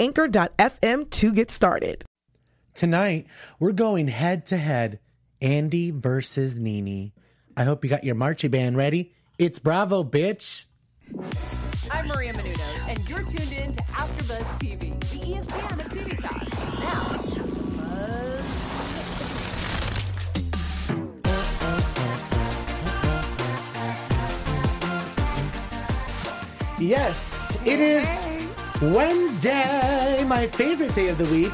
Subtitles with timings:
[0.00, 2.04] anchor.fm to get started.
[2.74, 3.26] Tonight,
[3.58, 4.98] we're going head to head
[5.42, 7.12] Andy versus Nene.
[7.56, 9.12] I hope you got your marching band ready.
[9.38, 10.64] It's Bravo, bitch.
[11.90, 16.48] I'm Maria Menounos, and you're tuned in to AfterBuzz TV, the ESPN of TV talk.
[16.80, 17.18] Now,
[17.76, 18.46] Buzz.
[26.80, 28.24] Yes, it is
[28.80, 31.52] Wednesday, my favorite day of the week.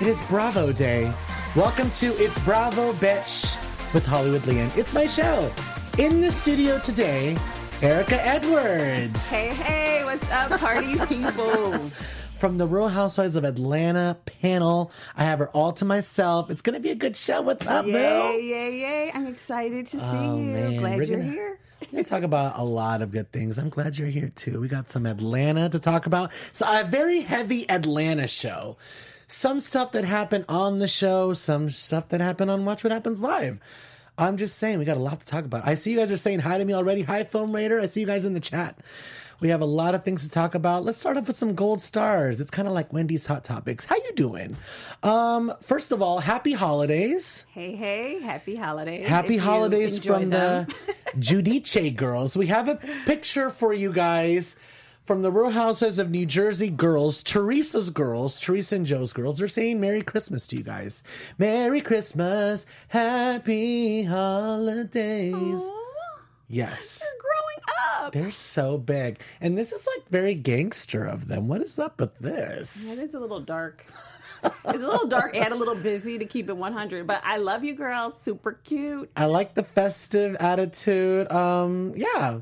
[0.00, 1.12] It is Bravo Day.
[1.56, 3.56] Welcome to It's Bravo, bitch,
[3.92, 4.70] with Hollywood Leon.
[4.76, 5.50] It's my show.
[5.98, 7.36] In the studio today,
[7.82, 9.28] Erica Edwards.
[9.28, 11.72] Hey, hey, what's up, party people?
[12.38, 14.92] from the Real Housewives of Atlanta panel.
[15.16, 16.50] I have her all to myself.
[16.50, 17.42] It's going to be a good show.
[17.42, 18.32] What's up, yay, Bill?
[18.40, 19.10] yay, yay.
[19.12, 20.42] I'm excited to see Oh, you.
[20.44, 21.58] man, Glad we're you're gonna- here.
[21.90, 23.58] To talk about a lot of good things.
[23.58, 24.60] I'm glad you're here too.
[24.60, 26.30] We got some Atlanta to talk about.
[26.52, 28.76] So, a very heavy Atlanta show.
[29.26, 33.20] Some stuff that happened on the show, some stuff that happened on Watch What Happens
[33.20, 33.58] Live.
[34.16, 35.66] I'm just saying, we got a lot to talk about.
[35.66, 37.02] I see you guys are saying hi to me already.
[37.02, 37.80] Hi, Film Raider.
[37.80, 38.78] I see you guys in the chat.
[39.40, 40.84] We have a lot of things to talk about.
[40.84, 42.40] Let's start off with some gold stars.
[42.40, 43.84] It's kind of like Wendy's Hot Topics.
[43.86, 44.56] How you doing?
[45.02, 47.46] Um, first of all, happy holidays.
[47.48, 49.06] Hey, hey, happy holidays.
[49.08, 50.66] Happy holidays from them.
[50.66, 50.74] the
[51.18, 52.36] Giudice girls.
[52.36, 54.56] We have a picture for you guys
[55.06, 59.38] from the Real Houses of New Jersey girls, Teresa's girls, Teresa and Joe's girls.
[59.38, 61.02] They're saying Merry Christmas to you guys.
[61.38, 65.60] Merry Christmas, Happy Holidays.
[66.48, 67.02] Yes.
[67.92, 68.12] Up.
[68.12, 69.20] They're so big.
[69.40, 71.48] And this is like very gangster of them.
[71.48, 72.98] What is up with this?
[72.98, 73.84] It is a little dark.
[74.42, 77.62] it's a little dark and a little busy to keep it 100, but I love
[77.64, 78.14] you girls.
[78.22, 79.10] Super cute.
[79.16, 81.30] I like the festive attitude.
[81.30, 82.40] Um, yeah.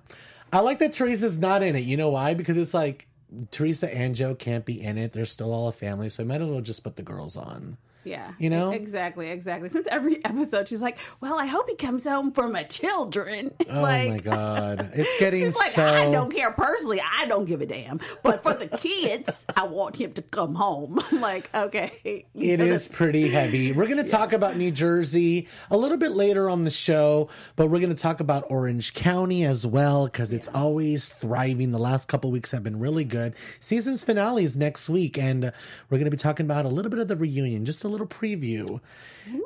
[0.52, 1.84] I like that Teresa's not in it.
[1.84, 2.34] You know why?
[2.34, 3.06] Because it's like
[3.50, 5.12] Teresa and Joe can't be in it.
[5.12, 7.76] They're still all a family, so I might as well just put the girls on.
[8.08, 8.32] Yeah.
[8.38, 8.70] You know?
[8.70, 9.68] Exactly, exactly.
[9.68, 13.52] Since every episode, she's like, well, I hope he comes home for my children.
[13.70, 14.92] Oh like, my god.
[14.94, 17.02] It's getting like, so I don't care personally.
[17.02, 18.00] I don't give a damn.
[18.22, 20.98] But for the kids, I want him to come home.
[21.12, 22.24] I'm like, okay.
[22.34, 23.72] It is pretty heavy.
[23.72, 27.68] We're going to talk about New Jersey a little bit later on the show, but
[27.68, 31.72] we're going to talk about Orange County as well because it's always thriving.
[31.72, 33.34] The last couple weeks have been really good.
[33.60, 35.44] Season's finale is next week, and
[35.90, 37.97] we're going to be talking about a little bit of the reunion, just a little
[38.06, 38.80] preview.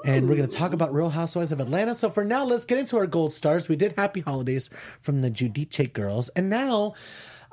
[0.04, 1.94] And we're going to talk about Real Housewives of Atlanta.
[1.94, 3.68] So for now, let's get into our gold stars.
[3.68, 4.70] We did Happy Holidays
[5.00, 6.94] from the Giudice girls, and now.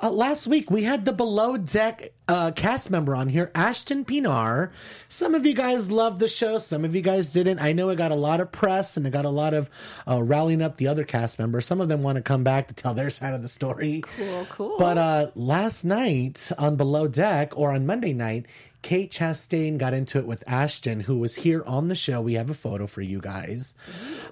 [0.02, 4.70] Uh, last week we had the below deck uh, cast member on here, Ashton Pienaar.
[5.10, 7.58] Some of you guys loved the show, some of you guys didn't.
[7.58, 9.68] I know it got a lot of press and it got a lot of
[10.08, 11.66] uh, rallying up the other cast members.
[11.66, 14.02] Some of them want to come back to tell their side of the story.
[14.16, 14.76] Cool, cool.
[14.78, 18.46] But uh, last night on Below Deck or on Monday night,
[18.82, 22.20] Kate Chastain got into it with Ashton, who was here on the show.
[22.20, 23.74] We have a photo for you guys.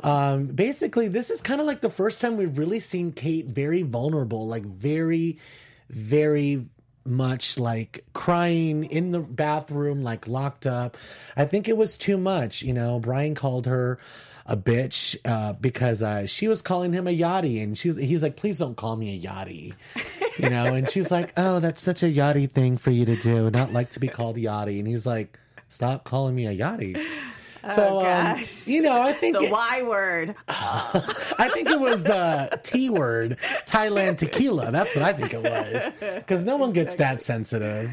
[0.03, 3.83] Um, basically, this is kind of like the first time we've really seen Kate very
[3.83, 5.39] vulnerable, like very,
[5.91, 6.67] very
[7.05, 10.97] much like crying in the bathroom, like locked up.
[11.37, 12.63] I think it was too much.
[12.63, 13.99] You know, Brian called her
[14.47, 18.37] a bitch uh, because uh, she was calling him a yachty, and she's he's like,
[18.37, 19.75] please don't call me a yachty.
[20.39, 23.51] You know, and she's like, oh, that's such a yachty thing for you to do,
[23.51, 24.79] not like to be called yachty.
[24.79, 25.39] And he's like,
[25.69, 27.05] stop calling me a yachty.
[27.75, 28.67] So, um, gosh.
[28.67, 30.35] you know, I think the it- Y word.
[30.49, 34.71] I think it was the T word, Thailand tequila.
[34.71, 36.15] That's what I think it was.
[36.17, 37.91] Because no one gets that sensitive.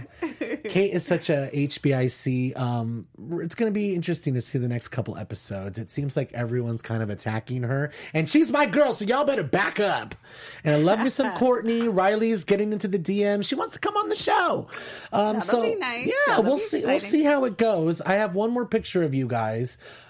[0.65, 2.57] Kate is such a HBIC.
[2.57, 3.07] Um,
[3.41, 5.77] it's going to be interesting to see the next couple episodes.
[5.79, 9.43] It seems like everyone's kind of attacking her, and she's my girl, so y'all better
[9.43, 10.15] back up.
[10.63, 11.87] And I love me some Courtney.
[11.87, 13.43] Riley's getting into the DM.
[13.43, 14.67] She wants to come on the show.
[15.11, 16.07] Um, That'll so be nice.
[16.07, 16.85] yeah, That'll we'll see.
[16.85, 18.01] We'll see how it goes.
[18.01, 19.54] I have one more picture of you guys.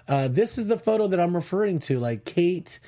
[0.08, 2.00] Uh, this is the photo that I'm referring to.
[2.00, 2.80] Like Kate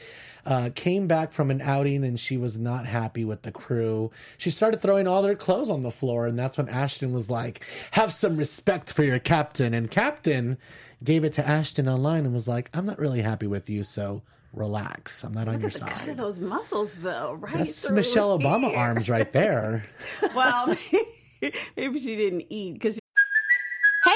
[0.45, 4.11] uh, came back from an outing and she was not happy with the crew.
[4.37, 7.65] She started throwing all their clothes on the floor, and that's when Ashton was like,
[7.91, 10.57] "Have some respect for your captain." And Captain
[11.03, 14.23] gave it to Ashton online and was like, "I'm not really happy with you, so."
[14.53, 15.23] Relax.
[15.23, 16.09] I'm not on your The cut side.
[16.09, 17.57] of those muscles, though, right?
[17.57, 19.85] That's Michelle Obama arms right there.
[20.33, 20.73] Well,
[21.77, 22.97] maybe she didn't eat because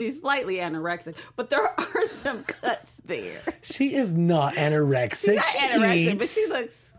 [0.00, 3.42] She's slightly anorexic, but there are some cuts there.
[3.62, 5.16] She is not anorexic.
[5.18, 6.90] She's Not she anorexic, but she looks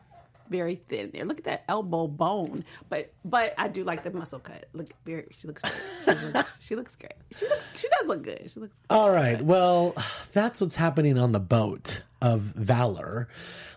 [0.51, 1.25] very thin there.
[1.25, 2.63] Look at that elbow bone.
[2.89, 4.68] But but I do like the muscle cut.
[4.74, 5.74] Look very she looks great.
[6.06, 7.13] She looks, she looks great.
[7.31, 8.51] She looks she does look good.
[8.51, 9.42] She looks All right.
[9.42, 9.95] Well,
[10.33, 13.30] that's what's happening on the boat of Valor.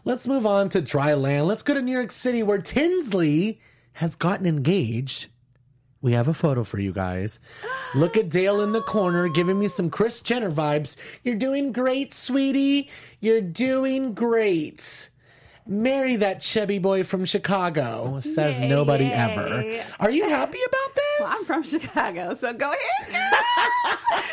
[0.05, 1.47] Let's move on to dry land.
[1.47, 3.61] Let's go to New York City where Tinsley
[3.95, 5.29] has gotten engaged.
[6.05, 7.41] We have a photo for you guys.
[7.95, 10.99] Look at Dale in the corner giving me some Kris Jenner vibes.
[11.23, 12.91] You're doing great, sweetie.
[13.21, 15.09] You're doing great.
[15.67, 19.13] Marry that chubby boy from Chicago, says Yay, nobody yay.
[19.13, 19.83] ever.
[19.99, 21.21] Are you happy about this?
[21.21, 23.33] well, I'm from Chicago, so go ahead.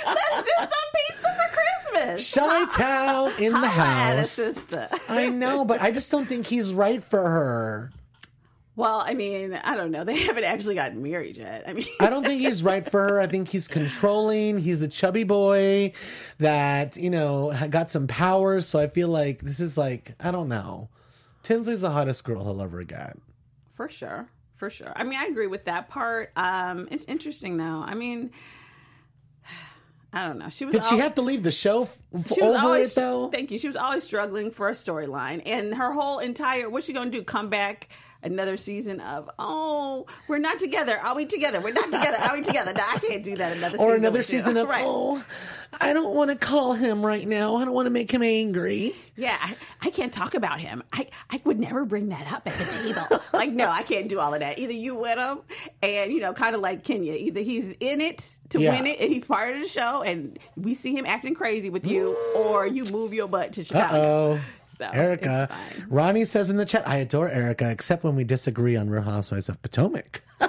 [0.08, 0.70] Let's do some
[1.08, 1.56] pizza for
[1.94, 2.34] Christmas.
[2.34, 4.32] Chi Town in the Holla at a house.
[4.32, 4.90] sister.
[5.08, 7.92] I know, but I just don't think he's right for her.
[8.78, 10.04] Well, I mean, I don't know.
[10.12, 11.66] They haven't actually gotten married yet.
[11.68, 13.20] I mean, I don't think he's right for her.
[13.20, 14.60] I think he's controlling.
[14.60, 15.94] He's a chubby boy
[16.40, 18.68] that, you know, got some powers.
[18.68, 20.90] So I feel like this is like, I don't know.
[21.44, 23.18] Tinsley's the hottest girl he'll ever get.
[23.74, 24.28] For sure.
[24.56, 24.94] For sure.
[24.96, 26.32] I mean, I agree with that part.
[26.36, 27.84] Um, it's interesting though.
[27.86, 28.32] I mean,
[30.14, 30.50] I don't know.
[30.50, 31.98] She was Did she al- have to leave the show f-
[32.34, 33.30] she over always it though?
[33.30, 33.58] thank you.
[33.58, 37.24] She was always struggling for a storyline, and her whole entire what's she gonna do?
[37.24, 37.90] Come back
[38.24, 40.98] another season of oh we're not together.
[41.00, 41.60] Are we together?
[41.62, 42.18] We're not together.
[42.20, 42.74] Are we together?
[42.74, 43.58] No, I can't do that.
[43.58, 44.84] Another or season another with season of, right.
[44.86, 45.24] oh,
[45.80, 47.56] I don't want to call him right now.
[47.58, 48.96] I don't want to make him angry.
[49.16, 50.84] Yeah, I, I can't talk about him.
[50.92, 53.24] I, I would never bring that up at the table.
[53.34, 54.60] like, no, I can't do all of that.
[54.60, 55.40] Either you win him,
[55.82, 57.14] and you know, kind of like Kenya.
[57.14, 58.76] Either he's in it to Yeah.
[58.76, 61.86] win it, and he's part of the show, and we see him acting crazy with
[61.88, 63.96] you, or you move your butt to Chicago.
[63.96, 64.40] Oh,
[64.82, 65.50] So, Erica.
[65.90, 69.48] Ronnie says in the chat, I adore Erica, except when we disagree on Real Housewives
[69.50, 70.22] of Potomac.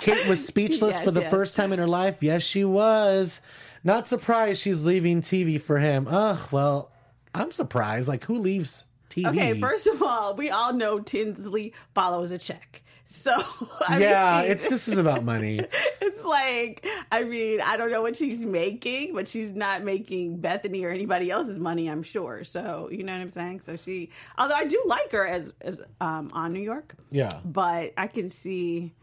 [0.00, 1.30] Kate was speechless Yes, for the yes.
[1.30, 2.22] first time in her life.
[2.22, 3.40] Yes, she was.
[3.84, 6.06] Not surprised she's leaving TV for him.
[6.08, 6.90] Ugh, well,
[7.34, 8.08] I'm surprised.
[8.08, 9.26] Like, who leaves TV?
[9.28, 12.82] Okay, first of all, we all know Tinsley follows a check.
[13.12, 13.32] So
[13.88, 15.58] I yeah, mean, it's this is about money.
[16.00, 20.84] it's like I mean I don't know what she's making, but she's not making Bethany
[20.84, 21.88] or anybody else's money.
[21.88, 22.44] I'm sure.
[22.44, 23.60] So you know what I'm saying.
[23.66, 27.40] So she, although I do like her as as um, on New York, Yeah.
[27.44, 28.94] but I can see.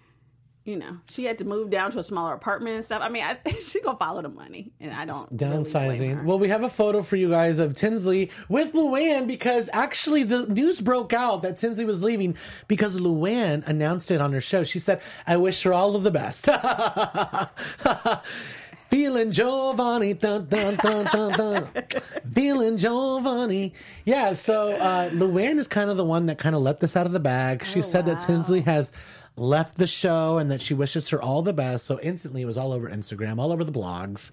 [0.68, 3.02] You know, she had to move down to a smaller apartment and stuff.
[3.02, 6.18] I mean, I, she gonna follow the money, and I don't really Downsizing.
[6.18, 6.24] her.
[6.24, 10.46] well, we have a photo for you guys of Tinsley with Luann because actually the
[10.48, 12.36] news broke out that Tinsley was leaving
[12.68, 14.66] because Luann announced it on her show.
[14.66, 16.50] She said, I wish her all of the best.
[18.90, 20.20] Feeling Jovani.
[20.20, 21.68] Dun, dun, dun, dun, dun.
[22.34, 23.72] Feeling Jovani.
[24.04, 27.06] Yeah, so uh, Luann is kind of the one that kind of let this out
[27.06, 27.64] of the bag.
[27.66, 28.92] She said that Tinsley has
[29.38, 31.86] left the show and that she wishes her all the best.
[31.86, 34.32] So instantly it was all over Instagram, all over the blogs.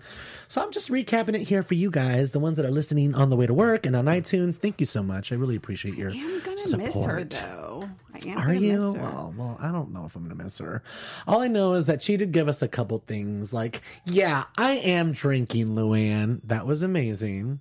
[0.48, 3.30] So I'm just recapping it here for you guys, the ones that are listening on
[3.30, 4.56] the way to work and on iTunes.
[4.56, 5.30] Thank you so much.
[5.30, 7.30] I really appreciate your I'm gonna support.
[7.30, 7.88] miss her though.
[8.14, 8.76] I am Are you?
[8.76, 9.00] miss her.
[9.02, 10.82] Well, well, I don't know if I'm gonna miss her.
[11.28, 13.52] All I know is that she did give us a couple things.
[13.52, 16.40] Like, yeah, I am drinking Luann.
[16.44, 17.60] That was amazing.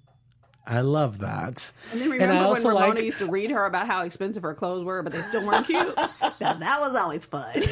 [0.65, 1.71] I love that.
[1.91, 4.53] And then remember I when Ramona like- used to read her about how expensive her
[4.53, 5.95] clothes were, but they still weren't cute?
[5.97, 7.53] now, that was always fun.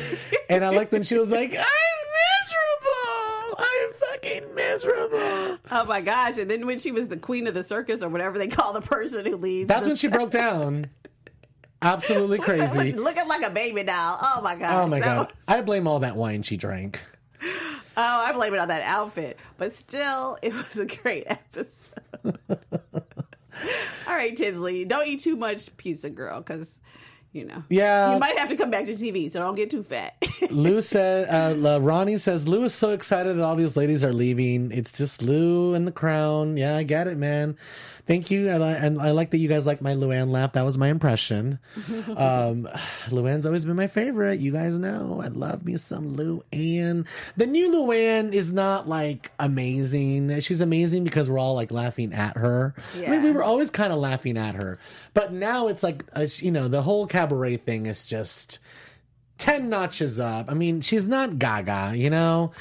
[0.50, 2.04] And I liked when she was like, I'm
[2.42, 3.58] miserable.
[3.58, 5.58] I'm fucking miserable.
[5.72, 6.38] oh my gosh.
[6.38, 8.82] And then when she was the queen of the circus or whatever they call the
[8.82, 9.70] person who leads.
[9.70, 10.90] That's when she broke down.
[11.82, 12.92] Absolutely crazy.
[12.92, 14.20] Looking like a baby doll.
[14.22, 14.74] Oh my gosh.
[14.74, 15.28] Oh my god.
[15.28, 17.00] was- I blame all that wine she drank.
[17.42, 17.48] oh,
[17.96, 19.40] I blame it on that outfit.
[19.58, 21.68] But still, it was a great episode.
[24.08, 26.80] All right, Tinsley, don't eat too much pizza, girl, because
[27.34, 27.64] you know.
[27.70, 28.14] Yeah.
[28.14, 30.16] You might have to come back to TV, so don't get too fat.
[30.50, 34.14] Lou said, uh, uh, Ronnie says, Lou is so excited that all these ladies are
[34.14, 34.72] leaving.
[34.72, 36.58] It's just Lou and the crown.
[36.58, 37.58] Yeah, I get it, man.
[38.08, 38.50] Thank you.
[38.50, 40.54] I li- and I like that you guys like my Luann laugh.
[40.54, 41.60] That was my impression.
[42.18, 42.68] Um,
[43.10, 44.40] Luann's always been my favorite.
[44.40, 47.06] You guys know I love me some Luann.
[47.38, 50.40] The new Luann is not like amazing.
[50.42, 52.74] She's amazing because we're all like laughing at her.
[52.96, 54.80] I mean, we were always kind of laughing at her,
[55.14, 58.60] but now it's like, uh, you know, the whole cabaret thing is just
[59.38, 60.52] 10 notches up.
[60.52, 62.52] I mean, she's not Gaga, you know?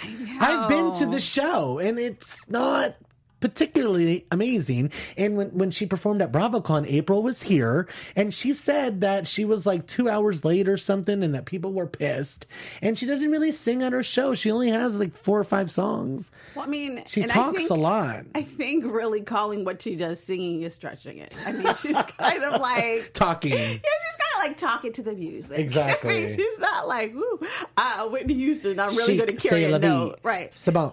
[0.40, 2.94] I've been to the show and it's not
[3.40, 4.92] particularly amazing.
[5.16, 9.44] And when, when she performed at BravoCon, April was here and she said that she
[9.44, 12.47] was like two hours late or something and that people were pissed.
[12.82, 14.35] And she doesn't really sing at her show.
[14.35, 16.30] She only has like four or five songs.
[16.54, 18.25] Well, I mean, She talks think- a lot.
[18.35, 21.35] I think really calling what she does singing is stretching it.
[21.47, 23.52] I mean, she's kind of like Talking.
[23.52, 23.80] Yeah, she's kind
[24.37, 25.59] of like talking to the music.
[25.70, 26.11] Exactly.
[26.11, 27.40] I mean, she's not like, ooh,
[27.76, 28.78] uh, Whitney Houston.
[28.80, 30.18] I'm really going to carry a note.
[30.23, 30.50] Right.
[30.54, 30.92] C'est bon.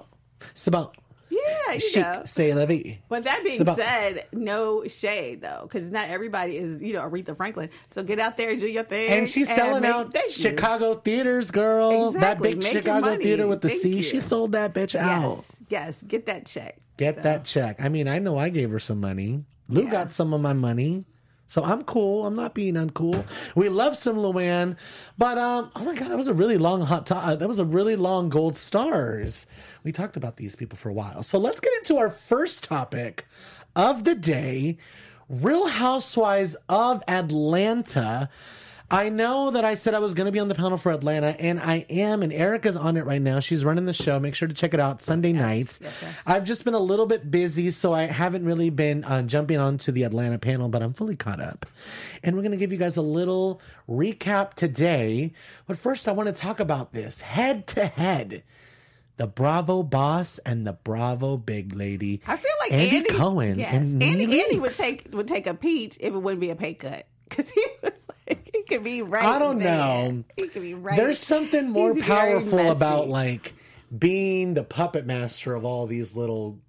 [1.30, 2.56] Yeah, you Chic, know.
[2.56, 3.00] la vie.
[3.10, 7.70] But that being said, no shade though, because not everybody is, you know, Aretha Franklin.
[7.90, 9.10] So get out there and do your thing.
[9.12, 10.16] And she's selling make- out.
[10.30, 12.10] Chicago theaters, girl.
[12.16, 12.54] Exactly.
[12.54, 13.24] That big Chicago money.
[13.24, 13.96] theater with the Thank C.
[13.98, 14.04] you.
[14.04, 15.38] She sold that bitch out.
[15.38, 16.78] Yes, yes, get that check.
[16.98, 17.78] Get So, that check.
[17.82, 19.44] I mean, I know I gave her some money.
[19.70, 21.06] Lou got some of my money.
[21.48, 22.26] So I'm cool.
[22.26, 23.26] I'm not being uncool.
[23.56, 24.76] We love some Luann,
[25.18, 27.10] but um, oh my god, that was a really long hot.
[27.10, 29.46] Uh, that was a really long gold stars.
[29.84, 31.24] We talked about these people for a while.
[31.24, 33.26] So let's get into our first topic
[33.76, 34.78] of the day:
[35.30, 38.30] Real Housewives of Atlanta.
[38.90, 41.36] I know that I said I was going to be on the panel for Atlanta,
[41.42, 43.42] and I am, and Erica's on it right now.
[43.42, 44.18] She's running the show.
[44.18, 45.82] Make sure to check it out Sunday nights.
[46.26, 49.92] I've just been a little bit busy, so I haven't really been uh, jumping onto
[49.92, 51.66] the Atlanta panel, but I'm fully caught up.
[52.24, 55.34] And we're going to give you guys a little recap today.
[55.66, 58.44] But first, I want to talk about this head to head.
[59.18, 62.22] The Bravo boss and the Bravo big lady.
[62.26, 65.56] I feel like Andy, Andy, Cohen Yes, and Andy, Andy would take would take a
[65.56, 67.94] peach if it wouldn't be a pay cut because he would
[68.28, 69.24] like, he could be right.
[69.24, 69.78] I don't there.
[69.78, 70.24] know.
[70.38, 70.96] He could be right.
[70.98, 73.54] There's something more He's powerful about like
[73.98, 76.60] being the puppet master of all these little.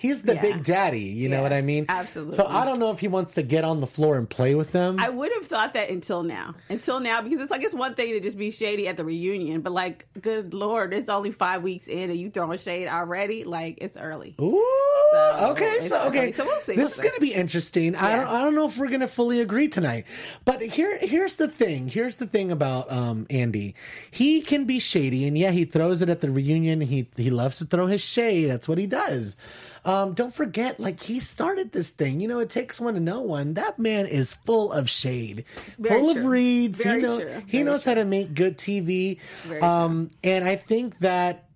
[0.00, 0.40] He's the Yeah.
[0.40, 1.84] big daddy, you know what I mean?
[1.90, 2.36] absolutely.
[2.36, 4.72] So I don't know if he wants to get on the floor and play with
[4.72, 4.98] them.
[4.98, 6.54] I would have thought that until now.
[6.70, 9.60] Until now, because it's like it's one thing to just be shady at the reunion,
[9.60, 13.44] but like, good lord, it's only five weeks in and you throwing shade already.
[13.44, 14.36] Like it's early.
[14.40, 14.64] Ooh,
[15.12, 16.32] So, okay, so okay, early.
[16.32, 17.94] So we'll see, This we'll is going to be interesting.
[17.94, 20.06] I don't, I don't know if we're going to fully agree tonight,
[20.46, 21.88] but here, here's the thing.
[21.88, 23.74] Here's the thing about um, Andy.
[24.10, 26.80] He can be shady, and yeah, he throws it at the reunion.
[26.80, 28.46] He he loves to throw his shade.
[28.46, 29.36] That's what he does.
[29.84, 32.20] Um, don't forget, like he started this thing.
[32.20, 33.54] You know, it takes one to know one.
[33.54, 35.44] That man is full of shade,
[35.78, 36.28] Very full of true.
[36.28, 36.82] reads.
[36.82, 37.42] Very he know, true.
[37.46, 39.18] he Very knows how to make good TV.
[39.62, 41.48] Um, and I think that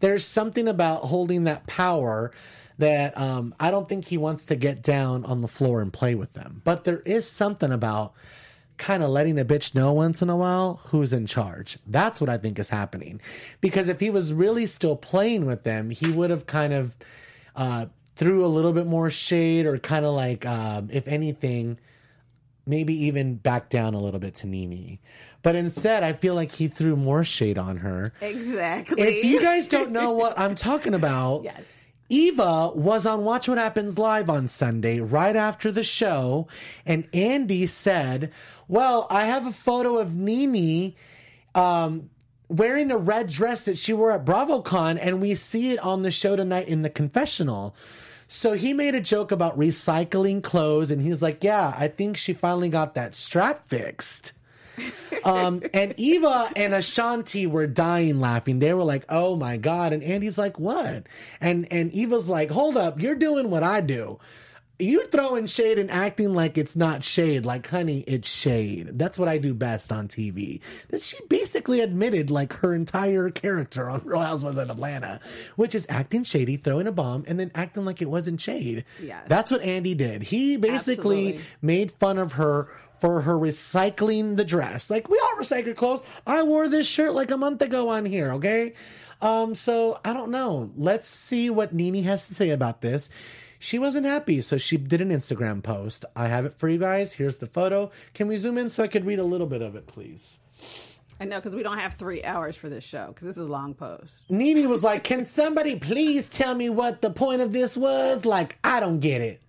[0.00, 2.32] there's something about holding that power
[2.78, 6.14] that um, I don't think he wants to get down on the floor and play
[6.14, 6.60] with them.
[6.64, 8.12] But there is something about
[8.78, 11.78] kind of letting a bitch know once in a while who's in charge.
[11.86, 13.20] That's what I think is happening.
[13.60, 16.96] Because if he was really still playing with them, he would have kind of
[17.54, 21.78] uh, threw a little bit more shade or kind of like, um, if anything,
[22.66, 24.98] maybe even back down a little bit to Nene.
[25.42, 28.12] But instead, I feel like he threw more shade on her.
[28.20, 29.00] Exactly.
[29.00, 31.62] If you guys don't know what I'm talking about, Yes.
[32.08, 36.46] Eva was on Watch What Happens Live on Sunday right after the show,
[36.84, 38.30] and Andy said,
[38.68, 40.94] Well, I have a photo of Nene
[41.54, 42.10] um,
[42.48, 46.10] wearing a red dress that she wore at BravoCon, and we see it on the
[46.10, 47.74] show tonight in the confessional.
[48.28, 52.32] So he made a joke about recycling clothes, and he's like, Yeah, I think she
[52.32, 54.32] finally got that strap fixed.
[55.24, 58.60] Um, and Eva and Ashanti were dying laughing.
[58.60, 61.04] They were like, "Oh my god!" And Andy's like, "What?"
[61.40, 64.20] And and Eva's like, "Hold up, you're doing what I do.
[64.78, 67.46] You throwing shade and acting like it's not shade.
[67.46, 68.98] Like, honey, it's shade.
[68.98, 73.88] That's what I do best on TV." That she basically admitted like her entire character
[73.88, 75.20] on Real Housewives of Atlanta,
[75.56, 78.84] which is acting shady, throwing a bomb, and then acting like it wasn't shade.
[79.02, 79.24] Yes.
[79.28, 80.22] That's what Andy did.
[80.24, 81.50] He basically Absolutely.
[81.62, 82.68] made fun of her
[83.00, 84.90] for her recycling the dress.
[84.90, 86.02] Like we all recycle clothes.
[86.26, 88.74] I wore this shirt like a month ago on here, okay?
[89.20, 90.70] Um, so I don't know.
[90.76, 93.08] Let's see what Nene has to say about this.
[93.58, 96.04] She wasn't happy, so she did an Instagram post.
[96.14, 97.14] I have it for you guys.
[97.14, 97.90] Here's the photo.
[98.14, 100.38] Can we zoom in so I could read a little bit of it, please?
[101.18, 103.50] I know because we don't have three hours for this show because this is a
[103.50, 104.14] long post.
[104.28, 108.24] Nene was like, Can somebody please tell me what the point of this was?
[108.26, 109.40] Like, I don't get it.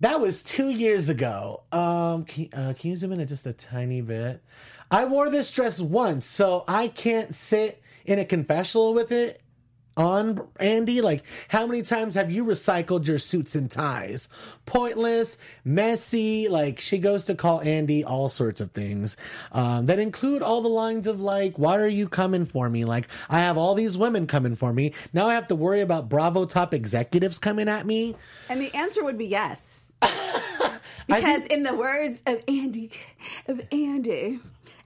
[0.00, 1.62] That was two years ago.
[1.70, 4.42] Um, can, uh, can you zoom in just a tiny bit?
[4.90, 9.40] I wore this dress once, so I can't sit in a confessional with it
[9.96, 11.00] on Andy.
[11.00, 14.28] Like, how many times have you recycled your suits and ties?
[14.66, 16.48] Pointless, messy.
[16.48, 19.16] Like, she goes to call Andy all sorts of things
[19.52, 23.08] um, that include all the lines of like, "Why are you coming for me?" Like,
[23.28, 24.94] I have all these women coming for me.
[25.12, 28.16] Now I have to worry about Bravo top executives coming at me.
[28.48, 29.80] And the answer would be yes.
[31.06, 32.90] because in the words of Andy,
[33.46, 34.40] of Andy,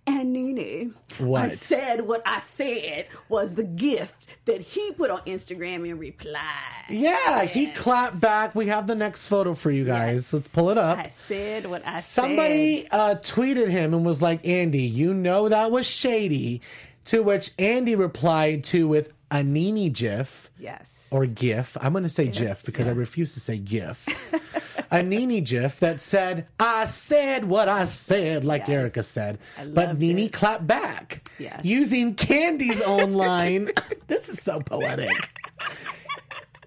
[0.08, 0.94] And Nene,
[1.34, 6.40] I said what I said was the gift that he put on Instagram in reply.
[6.88, 8.54] Yeah, he clapped back.
[8.54, 10.32] We have the next photo for you guys.
[10.32, 10.98] Let's pull it up.
[10.98, 12.22] I said what I said.
[12.22, 16.62] Somebody uh, tweeted him and was like, Andy, you know that was shady.
[17.06, 21.06] To which Andy replied to with a Nene GIF Yes.
[21.10, 21.76] or GIF.
[21.80, 24.06] I'm going to say GIF because I refuse to say GIF.
[24.90, 28.68] a Nene GIF that said, I said what I said, like Yes.
[28.70, 29.38] Erica said.
[29.74, 30.32] But Nene it.
[30.32, 31.64] clapped back Yes.
[31.64, 33.70] using Candy's own line.
[34.06, 35.10] this is so poetic.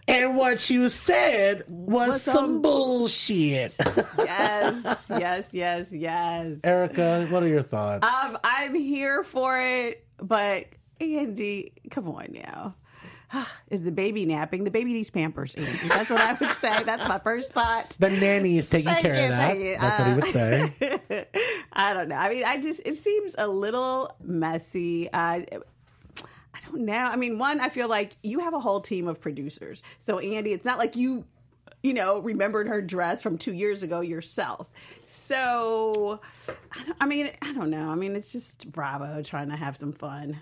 [0.07, 3.75] And what you said was Was some some- bullshit.
[4.17, 4.97] Yes.
[5.09, 5.49] yes.
[5.53, 5.91] Yes.
[5.93, 6.57] Yes.
[6.63, 8.05] Erica, what are your thoughts?
[8.07, 10.65] Um, I'm here for it, but
[10.99, 12.73] Andy, come on now.
[13.69, 14.63] Is the baby napping?
[14.63, 15.87] The baby needs pampers, Andy.
[15.87, 16.83] That's what I would say.
[16.83, 17.91] That's my first thought.
[17.99, 19.59] the nanny is taking Thank care you, of that.
[19.59, 19.77] you.
[19.79, 21.25] That's what he would say.
[21.73, 22.15] I don't know.
[22.15, 25.11] I mean, I just it seems a little messy.
[25.11, 25.41] Uh,
[26.53, 26.93] I don't know.
[26.93, 29.83] I mean, one, I feel like you have a whole team of producers.
[29.99, 31.23] So Andy, it's not like you,
[31.83, 34.73] you know, remembered her dress from two years ago yourself.
[35.05, 37.89] So, I, don't, I mean, I don't know.
[37.89, 40.39] I mean, it's just Bravo trying to have some fun.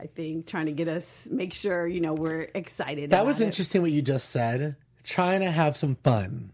[0.00, 3.10] I think trying to get us make sure you know we're excited.
[3.10, 3.44] That was it.
[3.44, 4.76] interesting what you just said.
[5.04, 6.52] Trying to have some fun.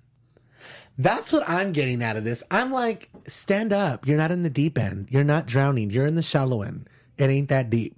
[0.96, 2.44] That's what I'm getting out of this.
[2.50, 4.06] I'm like, stand up.
[4.06, 5.08] You're not in the deep end.
[5.10, 5.90] You're not drowning.
[5.90, 6.88] You're in the shallow end.
[7.18, 7.96] It ain't that deep.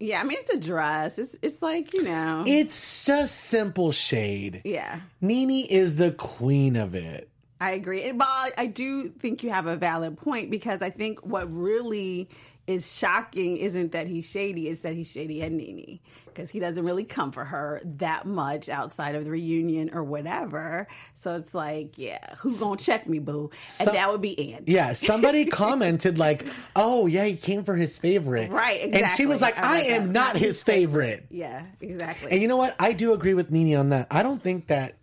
[0.00, 1.18] Yeah, I mean, it's a dress.
[1.18, 2.42] It's it's like you know.
[2.46, 4.62] It's just simple shade.
[4.64, 5.00] yeah.
[5.20, 7.28] Nene is the queen of it.
[7.60, 8.10] I agree.
[8.10, 12.28] But I do think you have a valid point because I think what really
[12.72, 16.00] is shocking isn't that he's shady, it's that he's shady at Nene.
[16.26, 20.88] Because he doesn't really come for her that much outside of the reunion or whatever.
[21.16, 23.50] So it's like, yeah, who's gonna check me, boo?
[23.78, 24.72] And So- that would be Andy.
[24.72, 29.02] Yeah, somebody commented like, "Oh yeah, he came for his favorite." Right, exactly.
[29.02, 29.58] And she was like.
[29.58, 30.12] I "I like am that.
[30.12, 32.32] not his favorite." Yeah, exactly.
[32.32, 32.76] And you know what?
[32.80, 34.06] I do agree with Nene on that.
[34.10, 34.96] I don't think that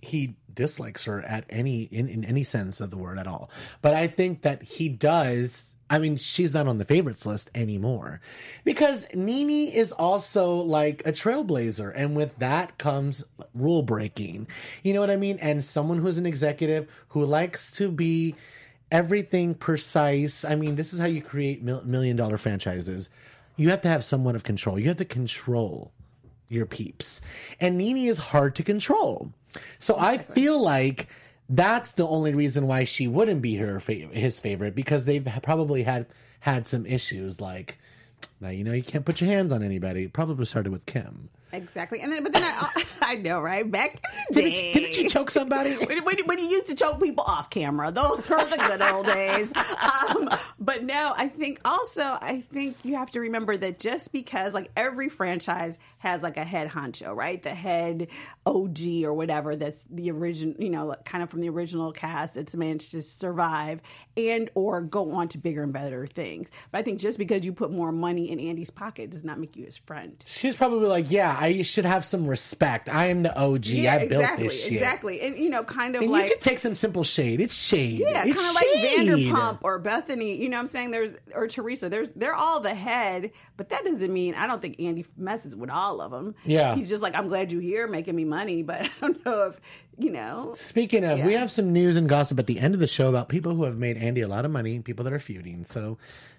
[0.00, 3.50] he dislikes her at any in, in any sense of the word at all.
[3.82, 8.20] But I think that he does I mean, she's not on the favorites list anymore.
[8.64, 13.22] Because Nene is also like a trailblazer, and with that comes
[13.54, 14.46] rule breaking.
[14.82, 15.38] You know what I mean?
[15.40, 18.34] And someone who's an executive who likes to be
[18.90, 20.44] everything precise.
[20.44, 23.10] I mean, this is how you create mil- million dollar franchises.
[23.56, 24.78] You have to have somewhat of control.
[24.78, 25.92] You have to control
[26.48, 27.20] your peeps.
[27.60, 29.32] And Nene is hard to control.
[29.78, 31.08] So I feel like
[31.48, 36.06] that's the only reason why she wouldn't be her his favorite because they've probably had
[36.40, 37.78] had some issues like
[38.40, 40.08] now you know you can't put your hands on anybody.
[40.08, 41.28] Probably started with Kim.
[41.56, 42.00] Exactly.
[42.00, 43.68] And then, but then I, I know, right?
[43.70, 44.72] Back in the Didn't, day.
[44.72, 45.72] didn't you choke somebody?
[45.86, 47.90] when, when, when you used to choke people off camera.
[47.90, 49.50] Those were the good old days.
[49.56, 54.54] Um, but no, I think also, I think you have to remember that just because
[54.54, 57.42] like every franchise has like a head honcho, right?
[57.42, 58.08] The head
[58.46, 62.54] OG or whatever that's the original, you know, kind of from the original cast that's
[62.54, 63.80] managed to survive
[64.16, 66.50] and or go on to bigger and better things.
[66.70, 69.56] But I think just because you put more money in Andy's pocket does not make
[69.56, 70.22] you his friend.
[70.26, 72.88] She's probably like, yeah, I should have some respect.
[72.88, 73.68] I am the OG.
[73.86, 74.72] I built this shit.
[74.72, 75.20] exactly.
[75.20, 77.40] And you know, kind of And like you could take some simple shade.
[77.40, 78.00] It's shade.
[78.00, 79.08] Yeah, it's kind of like shade.
[79.08, 80.36] Vanderpump or Bethany.
[80.36, 80.90] You know what I'm saying?
[80.90, 81.88] There's or Teresa.
[81.88, 85.70] There's they're all the head, but that doesn't mean I don't think Andy messes with
[85.70, 86.34] all of them.
[86.44, 86.74] Yeah.
[86.74, 89.60] he's just like I'm glad you're here, making me money, but I don't know if
[89.98, 90.54] you know.
[90.56, 93.28] Speaking of, we have some news and gossip at the end of the show about
[93.28, 95.64] people who have made Andy a lot of money, people that are feuding.
[95.64, 95.98] So,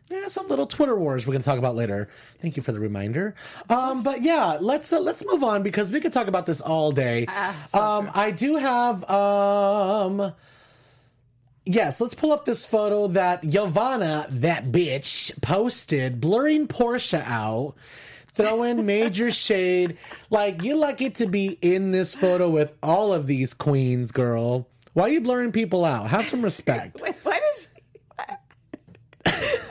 [0.10, 2.10] yeah, some little Twitter wars we're going to talk about later.
[2.40, 3.36] Thank you for the reminder.
[3.70, 6.92] Um, but yeah, let's uh, let's move on because we could talk about this all
[6.92, 7.26] day.
[7.74, 10.34] um, I do have um.
[11.68, 17.74] Yes, let's pull up this photo that Yovanna, that bitch, posted, blurring Porsha out,
[18.28, 19.98] throwing major shade.
[20.30, 24.68] Like, you lucky to be in this photo with all of these queens, girl.
[24.94, 26.08] Why are you blurring people out?
[26.12, 27.02] Have some respect.
[27.02, 27.68] Wait, what is?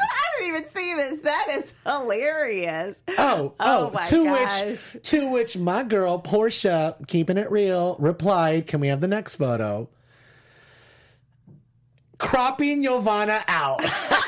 [0.54, 1.20] She, I didn't even see this.
[1.24, 3.02] That is hilarious.
[3.08, 4.62] Oh, oh, oh, my to gosh.
[4.62, 9.36] which to which my girl Porsha, keeping it real, replied, "Can we have the next
[9.36, 9.88] photo?"
[12.18, 13.80] Cropping Yovanna out.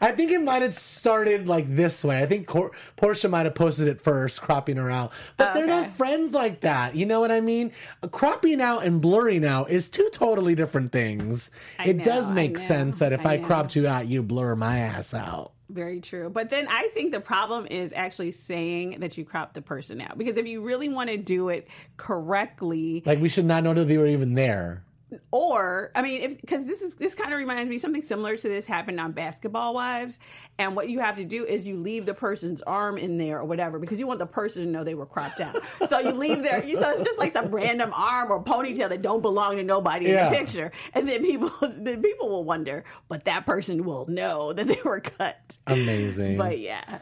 [0.00, 2.22] I think it might have started like this way.
[2.22, 5.12] I think Cor- Porsha might have posted it first, cropping her out.
[5.36, 5.80] But oh, they're Okay.
[5.82, 6.94] not friends like that.
[6.96, 7.72] You know what I mean?
[8.10, 11.50] Cropping out and blurring out is two totally different things.
[11.78, 14.22] I it does know, I make sense that if I I, cropped you out, you
[14.22, 15.52] blur my ass out.
[15.68, 16.28] Very true.
[16.30, 20.18] But then I think the problem is actually saying that you crop the person out.
[20.18, 23.84] Because if you really want to do it correctly, Like we should not know that
[23.84, 24.82] they were even there.
[25.30, 28.48] Or I mean, if because this is this kind of reminds me something similar to
[28.48, 30.18] this happened on Basketball Wives,
[30.58, 33.44] and what you have to do is you leave the person's arm in there or
[33.44, 35.56] whatever because you want the person to know they were cropped out.
[35.88, 39.22] so you leave their so it's just like some random arm or ponytail that don't
[39.22, 40.26] belong to nobody Yeah.
[40.28, 44.52] in the picture, and then people then people will wonder, but that person will know
[44.52, 45.58] that they were cut.
[45.66, 46.36] Amazing.
[46.36, 46.98] But yeah,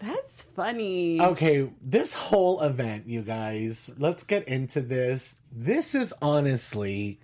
[0.00, 1.20] that's funny.
[1.20, 5.34] Okay, this whole event, you guys, let's get into this.
[5.50, 7.18] This is honestly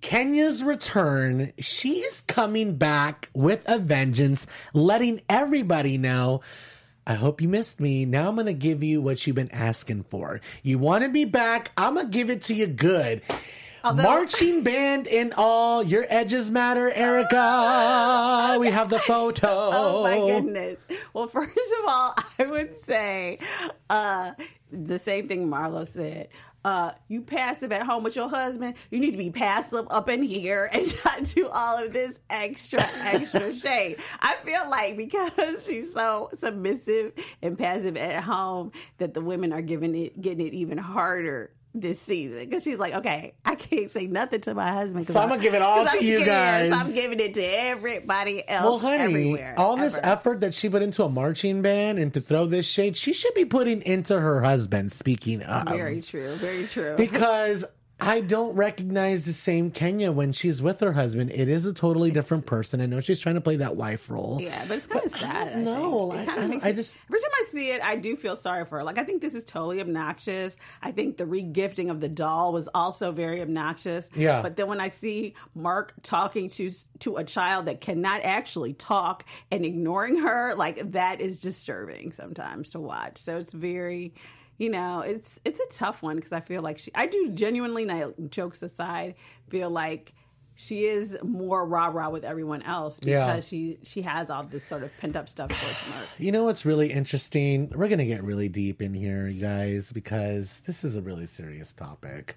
[0.00, 1.52] Kenya's return.
[1.58, 6.40] She is coming back with a vengeance, letting everybody know.
[7.06, 8.04] I hope you missed me.
[8.04, 10.40] Now I'm going to give you what you've been asking for.
[10.62, 11.72] You wanted me back.
[11.76, 13.22] I'm going to give it to you good.
[13.82, 15.82] Marching band and all.
[15.82, 18.56] Your edges matter, Erica.
[18.60, 19.48] We have the photo.
[19.48, 20.76] Oh my goodness.
[21.14, 23.38] Well, first of all, I would say
[23.88, 24.32] uh,
[24.70, 26.28] the same thing Marlo said.
[26.64, 28.74] Uh, you passive at home with your husband.
[28.90, 32.82] You need to be passive up in here and not do all of this extra,
[33.02, 33.96] extra shade.
[34.20, 39.62] I feel like because she's so submissive and passive at home, that the women are
[39.62, 44.06] giving it, getting it even harder this season because she's like, okay, I can't say
[44.06, 45.06] nothing to my husband.
[45.06, 46.86] So I'ma give it all to I'm you scared, so guys.
[46.86, 48.64] I'm giving it to everybody else.
[48.64, 52.20] Well, honey, everywhere, all this effort that she put into a marching band and to
[52.20, 54.92] throw this shade, she should be putting into her husband.
[54.92, 56.34] Speaking of, Very true.
[56.34, 56.96] Very true.
[56.96, 57.64] because
[58.02, 61.30] I don't recognize the same Kenya when she's with her husband.
[61.32, 62.80] It is a totally different person.
[62.80, 64.38] I know she's trying to play that wife role.
[64.40, 65.58] yeah, but it's kind of sad.
[65.64, 65.74] No,
[66.08, 66.12] know.
[66.12, 68.16] I- It kind I- of makes I just- every time I see it, I do
[68.16, 68.84] feel sorry for her.
[68.84, 70.56] Like I think this is totally obnoxious.
[70.82, 74.08] I think the regifting of the doll was also very obnoxious.
[74.14, 74.40] Yeah.
[74.42, 79.24] But then when I see Marc talking to to a child that cannot actually talk
[79.50, 83.18] and ignoring her, like that is disturbing sometimes to watch.
[83.18, 84.14] So it's very.
[84.60, 86.90] You know, it's it's a tough one because I feel like she.
[86.94, 89.14] I do genuinely, now jokes aside,
[89.48, 90.12] feel like
[90.54, 93.40] she is more rah rah with everyone else because Yeah.
[93.40, 96.06] she she has all this sort of pent up stuff towards Marc.
[96.18, 97.70] You know what's really interesting?
[97.74, 101.24] We're going to get really deep in here, you guys, because this is a really
[101.24, 102.36] serious topic.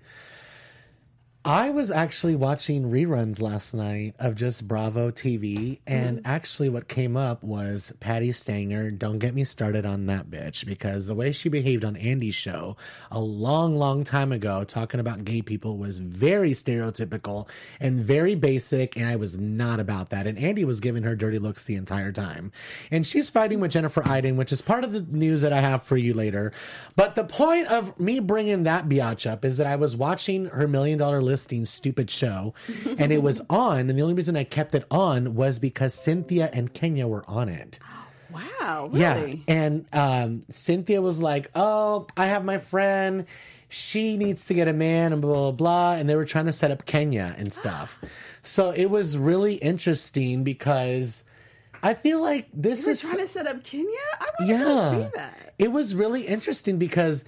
[1.45, 6.25] I was actually watching reruns last night of just Bravo TV, and mm-hmm.
[6.25, 8.91] actually, what came up was Patti Stanger.
[8.91, 12.77] Don't get me started on that bitch because the way she behaved on Andy's show
[13.11, 17.49] a long, long time ago, talking about gay people, was very stereotypical
[17.81, 20.27] and very basic, and I was not about that.
[20.27, 22.53] And Andy was giving her dirty looks the entire time.
[22.89, 25.83] And she's fighting with Jennifer Aydin, which is part of the news that I have
[25.83, 26.53] for you later.
[26.95, 30.69] But the point of me bringing that biatch up is that I was watching her
[30.69, 32.53] Million Dollar Listing stupid show,
[32.99, 33.89] and it was on.
[33.89, 37.49] And the only reason I kept it on was because Cynthia and Kenya were on
[37.49, 37.79] it.
[38.31, 39.33] Wow, Yeah.
[39.47, 43.25] And um, Cynthia was like, Oh, I have my friend.
[43.69, 45.93] She needs to get a man and blah, blah, blah.
[45.93, 47.99] And they were trying to set up Kenya and stuff.
[48.43, 51.23] so it was really interesting because
[51.83, 53.01] I feel like this You were is.
[53.01, 53.87] trying to set up Kenya?
[54.19, 54.91] I want to yeah.
[54.91, 55.53] see that.
[55.59, 57.25] It was really interesting because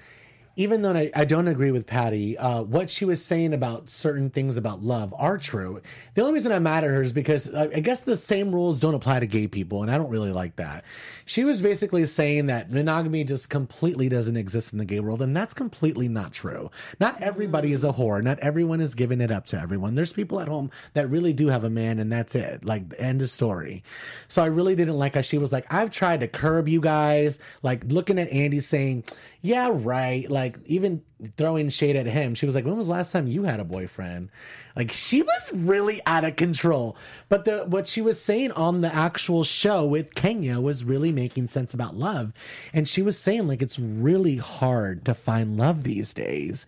[0.56, 4.30] even though I, I don't agree with Patty, uh, what she was saying about certain
[4.30, 5.82] things about love are true.
[6.14, 8.80] The only reason I'm mad at her is because uh, I guess the same rules
[8.80, 10.86] don't apply to gay people, and I don't really like that.
[11.26, 15.36] She was basically saying that monogamy just completely doesn't exist in the gay world, and
[15.36, 16.72] that's completely not true.
[17.00, 18.24] Not everybody is a whore.
[18.24, 19.96] Not everyone is giving it up to everyone.
[19.96, 22.64] There's people at home that really do have a man, and that's it.
[22.64, 23.84] Like, end of story.
[24.28, 27.40] So I really didn't like how she was like, I've tried to curb you guys,
[27.62, 29.04] like looking at Andy saying,
[29.46, 30.30] yeah, right.
[30.30, 31.04] Like even
[31.38, 32.34] throwing shade at him.
[32.34, 34.30] She was like, when was last time you had a boyfriend?
[34.76, 36.98] Like she was really out of control.
[37.30, 41.50] But the what she was saying on the actual show with Kenya was really making
[41.50, 42.34] sense about love.
[42.74, 46.66] And she was saying like it's really hard to find love these days.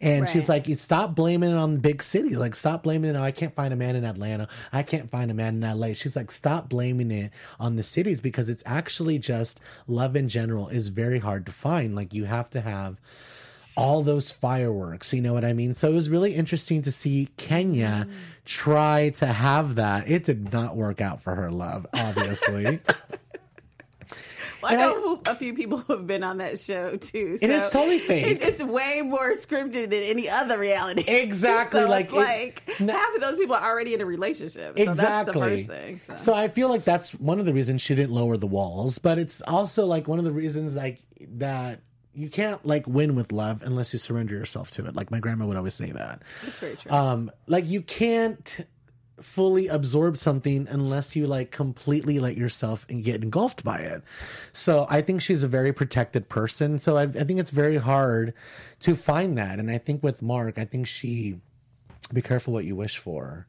[0.00, 2.36] And she's like, stop blaming it on the big city.
[2.36, 3.18] Like, stop blaming it.
[3.18, 4.48] Oh, I can't find a man in Atlanta.
[4.72, 5.92] I can't find a man in LA.
[5.92, 10.68] She's like, stop blaming it on the cities because it's actually just love in general
[10.68, 11.94] is very hard to find.
[11.94, 12.98] Like, you have to have
[13.76, 15.12] all those fireworks.
[15.12, 15.74] You know what I mean?
[15.74, 18.12] So it was really interesting to see Kenya mm.
[18.44, 20.10] try to have that.
[20.10, 22.80] It did not work out for her love, obviously.
[24.62, 27.38] Well, I know a few people who have been on that show too.
[27.40, 28.26] It is totally fake.
[28.26, 31.04] It, it's way more scripted than any other reality.
[31.30, 34.76] Exactly, So like, it- like n- half of those people are already in a relationship.
[34.76, 34.94] So exactly.
[34.94, 36.18] that's the first thing.
[36.18, 36.34] So.
[36.34, 39.40] I feel like that's one of the reasons she didn't lower the walls, but it's
[39.42, 41.00] also like one of the reasons like
[41.36, 41.80] that
[42.14, 44.96] you can't like win with love unless you surrender yourself to it.
[44.96, 46.22] Like my grandma would always say that.
[46.44, 46.90] That's very true.
[46.90, 48.66] Um, like you can't
[49.20, 54.02] fully absorb something unless you like completely let yourself and get engulfed by it.
[54.52, 56.78] So I think she's a very protected person.
[56.78, 58.34] So I, I think it's very hard
[58.80, 59.58] to find that.
[59.58, 61.40] And I think with Marc, I think she
[62.12, 63.46] be careful what you wish for.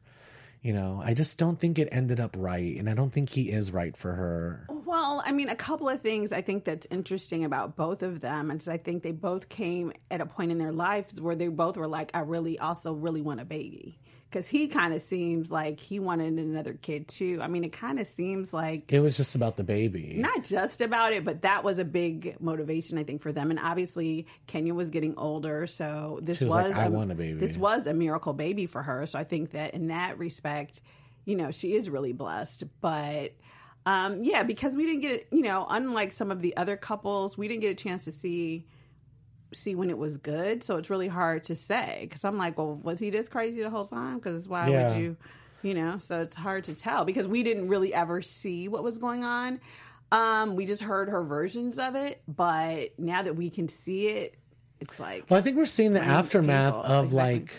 [0.62, 3.50] You know, I just don't think it ended up right, and I don't think he
[3.50, 4.68] is right for her.
[4.70, 8.48] Well, I mean, a couple of things I think that's interesting about both of them
[8.52, 11.76] is I think they both came at a point in their lives where they both
[11.76, 13.98] were like, I really also really want a baby.
[14.32, 17.38] Because he kind of seems like he wanted another kid too.
[17.42, 20.14] I mean, it kind of seems like It was just about the baby.
[20.16, 23.50] not just about it, but that was a big motivation, I think, for them.
[23.50, 27.14] And obviously, Kenya was getting older, so this She was like, "I a- want a
[27.14, 29.04] baby." This was a miracle baby for her.
[29.04, 30.80] So I think that in that respect,
[31.26, 32.64] you know, she is really blessed.
[32.80, 33.32] But
[33.84, 37.48] um, yeah, because we didn't get, you know, unlike some of the other couples, we
[37.48, 38.64] didn't get a chance to see
[39.54, 40.62] see when it was good.
[40.64, 43.70] So it's really hard to say because I'm like, well, was he this crazy the
[43.70, 44.16] whole time?
[44.18, 44.88] Because why Yeah.
[44.92, 45.16] would you,
[45.62, 45.98] you know?
[45.98, 49.60] So it's hard to tell because we didn't really ever see what was going on.
[50.10, 54.34] Um, we just heard her versions of it, but now that we can see it,
[54.80, 57.34] it's like Well, I think we're seeing the Painful, aftermath of exactly.
[57.40, 57.52] like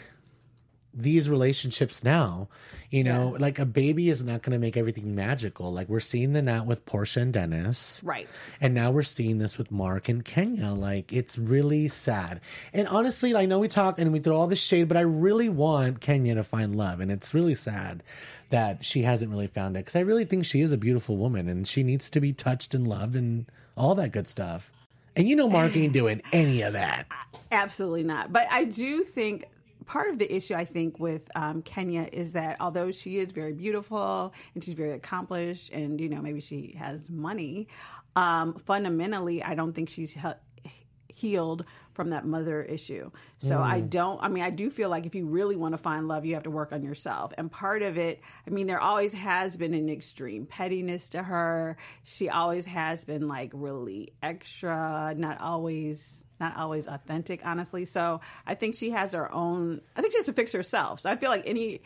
[0.94, 2.50] these relationships now.
[2.94, 5.74] You know, like a baby is not going to make everything magical.
[5.74, 8.00] Like we're seeing the that with Porsha and Dennis.
[8.04, 8.30] right.
[8.62, 10.68] And now we're seeing this with Marc and Kenya.
[10.68, 12.40] Like it's really sad.
[12.72, 15.50] And honestly, I know we talk and we throw all this shade, but I really
[15.50, 17.00] want Kenya to find love.
[17.00, 18.04] And it's really sad
[18.52, 21.50] that she hasn't really found it because I really think she is a beautiful woman
[21.50, 24.72] and she needs to be touched and loved and all that good stuff.
[25.16, 27.08] And you know, Marc ain't doing any of that.
[27.52, 28.32] Absolutely not.
[28.32, 29.46] But I do think
[29.86, 33.54] part of the issue I think with um, Kenya is that although she is very
[33.54, 37.68] beautiful and she's very accomplished, and you know maybe she has money,
[38.16, 40.72] um, fundamentally I don't think she's he-
[41.08, 43.12] healed from that mother issue.
[43.40, 43.90] So I mm.
[43.90, 44.22] don't.
[44.22, 46.44] I mean, I do feel like if you really want to find love, you have
[46.44, 47.34] to work on yourself.
[47.38, 51.78] And part of it, I mean, there always has been an extreme pettiness to her.
[52.04, 57.86] She always has been like really extra, not always not always authentic, honestly.
[57.86, 59.82] So I think she has her own.
[59.96, 61.00] I think she has to fix herself.
[61.00, 61.82] So I feel like any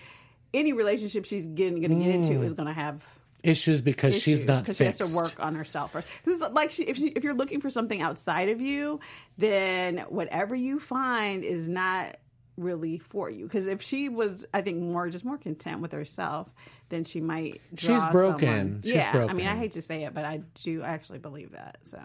[0.54, 2.46] any relationship she's getting going to get into mm.
[2.46, 3.06] is going to have
[3.44, 5.94] Issues because she's not because she has to work on herself.
[5.96, 9.00] Or this is like she, if she, if you're looking for something outside of you,
[9.38, 12.18] then whatever you find is not
[12.58, 13.46] really for you.
[13.46, 16.50] Because if she was, I think more just more content with herself,
[16.90, 17.62] then she might.
[17.74, 18.82] Draw She's broken.
[18.84, 21.78] She's yeah, I mean, I hate to say it, but I do actually believe that.
[21.84, 22.00] So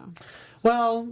[0.62, 1.08] Well,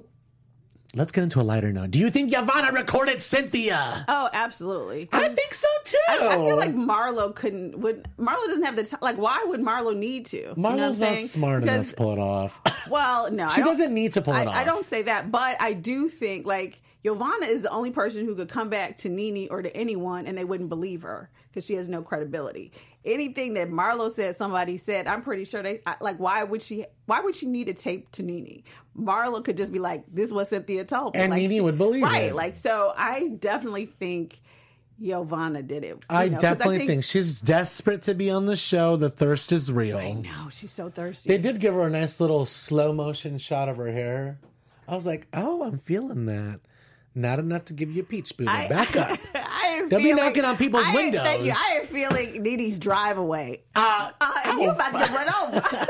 [0.95, 1.91] let's get into a lighter note.
[1.91, 4.05] Do you think Yovanna recorded Cynthia?
[4.09, 5.09] oh, absolutely.
[5.13, 5.97] I think so too.
[6.09, 7.79] I, I feel like Marlo couldn't.
[7.79, 9.01] Would Marlo doesn't have the time?
[9.03, 10.37] Like, why would Marlo need to?
[10.37, 12.61] You know Marlo's not smart Because- enough to pull it off.
[12.91, 15.75] Well, no, She doesn't need to pull it I, I don't say that, but I
[15.75, 19.63] do think like Yovanna is the only person who could come back to Nene or
[19.63, 22.73] to anyone and they wouldn't believe her because she has no credibility.
[23.05, 26.19] Anything that Marlo said, somebody said, I'm pretty sure they like.
[26.19, 26.85] Why would she?
[27.07, 28.63] Why would she need a tape to Nene?
[28.99, 31.61] Marlo could just be like, "This is what Cynthia told me," And like, Nene she-
[31.63, 32.07] would believe it.
[32.07, 32.23] right?
[32.25, 32.35] it.
[32.35, 34.41] Like, so I definitely think
[34.99, 36.05] Yovanna did it.
[36.11, 38.97] I know, definitely think, she's desperate to be on the show.
[38.97, 39.99] The thirst is real.
[40.17, 41.31] No, she's so thirsty.
[41.31, 44.39] They did give her a nice little slow motion shot of her hair.
[44.87, 46.61] I was like, oh, I'm feeling that.
[47.15, 48.47] Not enough to give you a peach booty.
[48.47, 49.19] Back up.
[49.79, 51.21] Am They'll be knocking on people's I am- Thank you.
[51.49, 51.57] windows.
[51.59, 53.63] I am feeling Nene's drive away.
[53.75, 55.87] Uh, Uh, you about to get run over.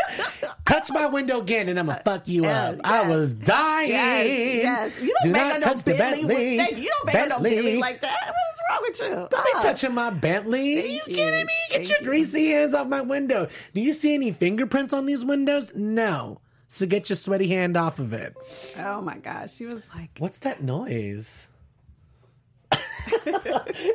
[0.67, 2.81] touch my window again and I'm going to fuck you yes, up.
[2.85, 3.89] I was dying.
[3.91, 4.63] yes,
[4.97, 5.01] yes.
[5.03, 6.27] You don't Do bang not on no touch the Bentley.
[6.35, 6.57] Bentley.
[6.59, 6.91] With, you.
[6.91, 7.55] Don't bang on no Bentley.
[7.63, 8.21] Bentley like that.
[8.27, 9.29] What's wrong with you?
[9.31, 9.63] Don't be Oh.
[9.63, 10.79] touching my Bentley.
[10.83, 11.01] Are you you.
[11.15, 11.53] kidding me?
[11.71, 12.05] Get your you.
[12.07, 13.49] greasy hands off my window.
[13.75, 15.73] Do you see any fingerprints on these windows?
[15.75, 16.41] No.
[16.69, 18.37] So get your sweaty hand off of it.
[18.79, 21.49] Oh my gosh, she was like, What's that noise?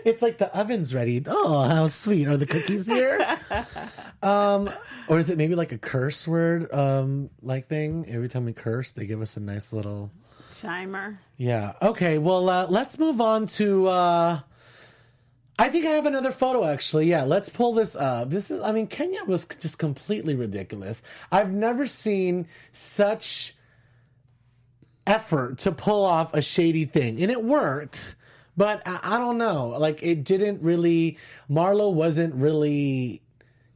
[0.06, 1.22] It's like the oven's ready.
[1.26, 2.28] Oh, how sweet.
[2.28, 3.39] Are the cookies here?
[4.24, 4.70] um,
[5.08, 8.06] or is it maybe like a curse word um like thing?
[8.10, 10.12] Every time we curse, they give us a nice little
[10.52, 11.18] Chimer.
[11.38, 11.74] Yeah.
[11.82, 14.39] Okay, well uh let's move on to uh
[15.58, 17.08] I think I have another photo actually.
[17.08, 18.30] Yeah, let's pull this up.
[18.30, 21.02] This is I mean Kenya was just completely ridiculous.
[21.32, 23.56] I've never seen such
[25.08, 27.22] effort to pull off a shady thing.
[27.22, 28.14] And it worked.
[28.58, 29.76] But I, I don't know.
[29.80, 31.18] Like it didn't really
[31.50, 33.22] Marlo wasn't really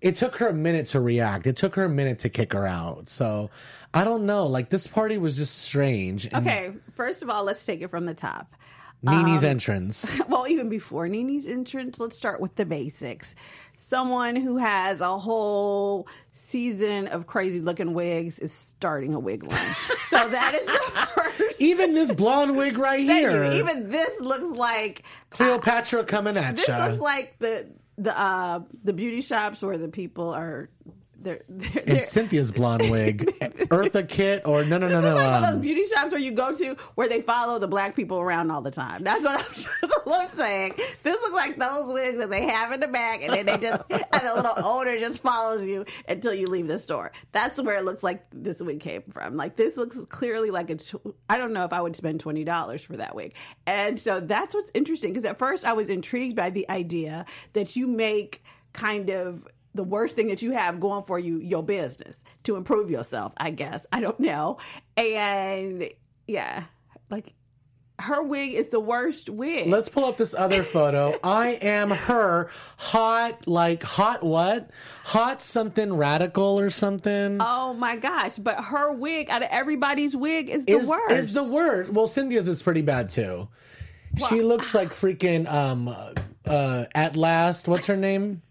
[0.01, 1.45] it took her a minute to react.
[1.47, 3.09] It took her a minute to kick her out.
[3.09, 3.49] So
[3.93, 4.47] I don't know.
[4.47, 6.25] Like this party was just strange.
[6.27, 8.55] And Okay, first of all, let's take it from the top.
[9.01, 10.19] Nene's um, entrance.
[10.29, 13.33] Well, even before Nene's entrance, let's start with the basics.
[13.77, 16.07] Someone who has a whole
[16.49, 19.75] season of crazy looking wigs is starting a wig line.
[20.09, 21.61] so that is the first.
[21.61, 23.45] Even this blonde wig right here.
[23.45, 23.59] you.
[23.59, 26.55] Even this looks like Cleopatra coming at you.
[26.57, 26.87] this ya.
[26.87, 30.69] looks like the the uh the beauty shops where the people are
[31.21, 33.25] they're, they're, they're Cynthia's blonde wig,
[33.69, 35.15] Eartha Kitt, or no, no, no, no.
[35.15, 37.95] like of those Um, beauty shops where you go to where they follow the black
[37.95, 39.03] people around all the time.
[39.03, 39.45] That's what I'm,
[39.81, 40.73] that's what I'm saying.
[41.03, 43.83] This looks like those wigs that they have in the back, and then they just
[43.89, 47.11] and the little owner just follows you until you leave the store.
[47.31, 49.35] That's where it looks like this wig came from.
[49.35, 50.93] Like this looks clearly like it's.
[51.29, 53.33] I don't know if I would spend twenty dollars for that wig,
[53.67, 55.11] and so that's what's interesting.
[55.11, 59.83] Because at first I was intrigued by the idea that you make kind of the
[59.83, 63.85] worst thing that you have going for you your business to improve yourself i guess
[63.91, 64.57] i don't know
[64.97, 65.89] and
[66.27, 66.63] yeah
[67.09, 67.33] like
[67.99, 71.19] her wig is the worst wig Let's pull up this other photo.
[71.21, 74.69] I am her hot, like hot what?
[75.03, 77.37] Hot something radical or something.
[77.41, 81.33] oh my gosh but her wig out of everybody's wig is the is, worst is
[81.33, 81.91] the worst.
[81.91, 83.49] Well, Cynthia's is pretty bad too.
[84.29, 85.93] she looks like freaking um
[86.45, 87.67] uh at last.
[87.67, 88.41] What's her name?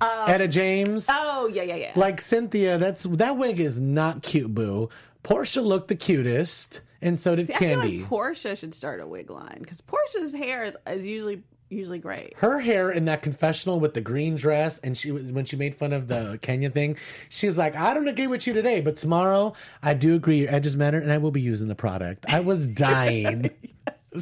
[0.00, 1.06] Um, Etta James.
[1.10, 4.88] oh yeah yeah yeah like Cynthia, that's that wig is not cute, boo.
[5.24, 8.00] Porsha looked the cutest, and so did I feel Kandi.
[8.02, 12.32] like Porsha should start a wig line because Porsha's hair is, is usually usually great.
[12.36, 15.92] her hair in that confessional with the green dress and she when she made fun
[15.92, 16.96] of the Kenya thing,
[17.28, 20.76] she's like, I don't agree with you today, but tomorrow I do agree your edges
[20.76, 22.24] matter and I will be using the product.
[22.28, 23.50] I was dying.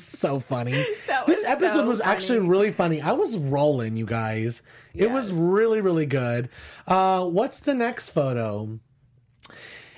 [0.03, 0.73] So funny.
[1.27, 3.01] This episode so was actually really funny.
[3.01, 4.61] I was rolling, you guys.
[4.95, 6.51] It was really, really good.
[6.87, 8.79] Uh, what's the next photo?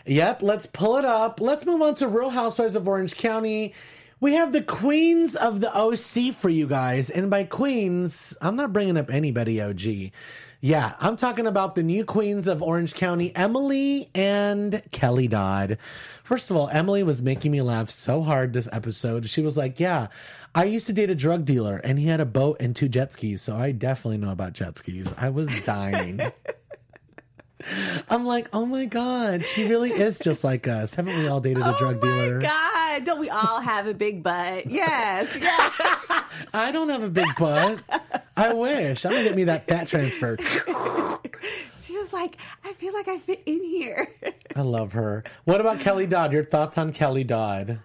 [0.06, 1.40] Yep, let's pull it up.
[1.40, 3.74] Let's move on to Real Housewives of Orange County.
[4.20, 7.10] We have the queens of the OC for you guys.
[7.10, 10.12] And by queens, I'm not bringing up anybody OG.
[10.60, 15.78] Yeah, I'm talking about the new queens of Orange County, Emily and Kelly Dodd.
[16.26, 19.30] First of all, Emily was making me laugh so hard this episode.
[19.30, 20.08] She was like, Yeah,
[20.56, 23.12] I used to date a drug dealer and he had a boat and two jet
[23.12, 23.42] skis.
[23.42, 25.14] So I definitely know about jet skis.
[25.16, 26.20] I was dying.
[28.10, 30.96] I'm like, oh my God, she really is just like us.
[30.96, 32.40] Haven't we all dated a oh drug oh my dealer?
[32.40, 34.68] God, don't we all have a big butt?
[34.68, 35.72] Yes, yes.
[36.52, 37.78] I don't have a big butt.
[38.36, 39.06] I wish.
[39.06, 40.36] I'm gonna get me that fat transfer.
[41.86, 44.08] she was like, I feel like I fit in here.
[44.54, 45.24] I love her.
[45.44, 46.32] What about Kelly Dodd?
[46.32, 47.78] Your thoughts on Kelly Dodd?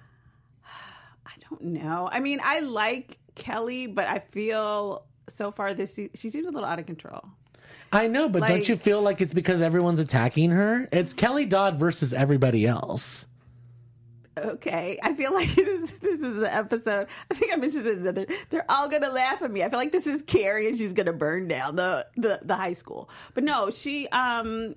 [1.26, 2.10] I don't know.
[2.12, 6.52] I mean, I like Kelly, but I feel so far this se- she seems a
[6.52, 7.22] little out of control.
[7.94, 10.88] I know, but don't you feel like it's because everyone's attacking her?
[10.92, 13.26] It's Kelly Dodd versus everybody else.
[14.38, 17.08] Okay, I feel like this, this is the episode.
[17.30, 18.26] I think I mentioned it another.
[18.50, 19.64] They're all gonna laugh at me.
[19.64, 22.74] I feel like this is Carrie, and she's gonna burn down the the, the high
[22.74, 23.10] school.
[23.34, 24.76] But no, she um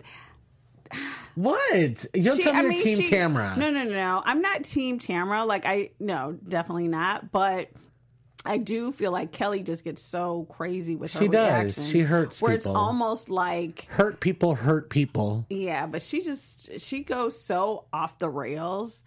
[1.35, 2.07] What?
[2.15, 3.57] You don't she, tell me I you're mean, Team she- Tamra.
[3.57, 4.23] No, no, no, no.
[4.25, 5.47] I'm not Team Tamra.
[5.47, 7.33] Like I no, definitely not.
[7.33, 7.71] But
[8.47, 11.89] I do feel like Kelly just gets so crazy with her She does.
[11.89, 15.47] She hurts Where it's almost like Hurt people hurt people.
[15.49, 19.03] yeah, but she just she goes so off the rails.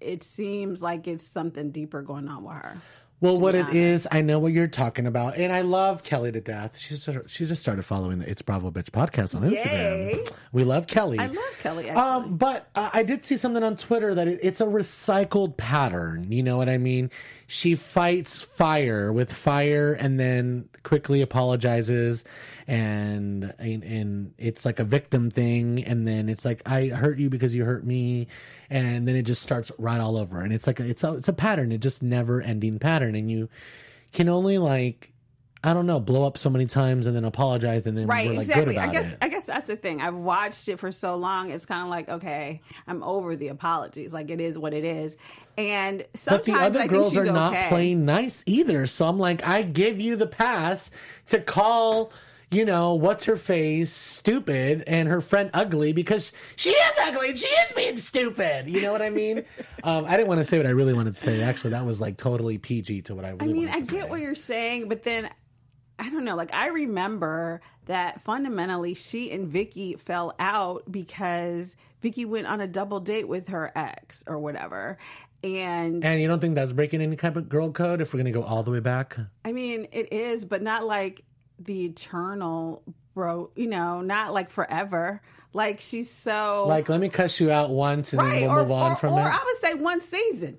[0.00, 2.76] It seems like it's something deeper going on with her.
[3.20, 6.40] Well, what it is, I know what you're talking about, and I love Kelly to
[6.40, 6.78] death.
[6.78, 10.14] She just she just started following the It's Bravo Bitch podcast on Instagram.
[10.14, 10.24] Yay.
[10.52, 11.18] We love Kelly.
[11.18, 11.90] I love Kelly.
[11.90, 12.00] Actually.
[12.00, 16.30] Um, but uh, I did see something on Twitter that it, it's a recycled pattern.
[16.30, 17.10] You know what I mean?
[17.48, 22.22] She fights fire with fire, and then quickly apologizes,
[22.68, 27.30] and and, and it's like a victim thing, and then it's like I hurt you
[27.30, 28.28] because you hurt me,
[28.70, 31.28] and then it just starts right all over, and it's like a, it's a it's
[31.28, 33.48] a pattern, it just never ending pattern, and you
[34.12, 35.12] can only like.
[35.64, 38.34] I don't know, blow up so many times and then apologize and then right, we're
[38.34, 38.74] like exactly.
[38.74, 39.18] good I guess it.
[39.20, 40.00] I guess that's the thing.
[40.00, 41.50] I've watched it for so long.
[41.50, 44.12] It's kind of like okay, I'm over the apologies.
[44.12, 45.16] Like it is what it is.
[45.56, 48.86] And But the other I girls are not playing nice either.
[48.86, 50.92] So I'm like, I give you the pass
[51.26, 52.12] to call,
[52.50, 57.38] you know, what's her face stupid and her friend ugly because she is ugly and
[57.38, 58.68] she is being stupid.
[58.68, 59.44] You know what I mean?
[59.84, 61.42] um, I didn't want to say what I really wanted to say.
[61.42, 63.52] Actually, that was like totally PG to what I really wanted.
[63.52, 64.08] I mean, I get say.
[64.08, 65.28] what you're saying, but then
[65.98, 66.36] I don't know.
[66.36, 72.66] Like I remember that fundamentally, she and Vicki fell out because Vicki went on a
[72.66, 74.96] double date with her ex or whatever.
[75.44, 78.32] And And you don't think that's breaking any kind of girl code if we're going
[78.32, 79.16] to go all the way back?
[79.44, 81.24] I mean, it is, but not like
[81.58, 82.82] the eternal
[83.14, 83.50] bro.
[83.56, 85.20] You know, not like forever.
[85.52, 88.62] Like she's so Like, let me cuss you out once and then right, we'll or,
[88.62, 89.32] move on or, from or it.
[89.32, 90.58] I would say one season.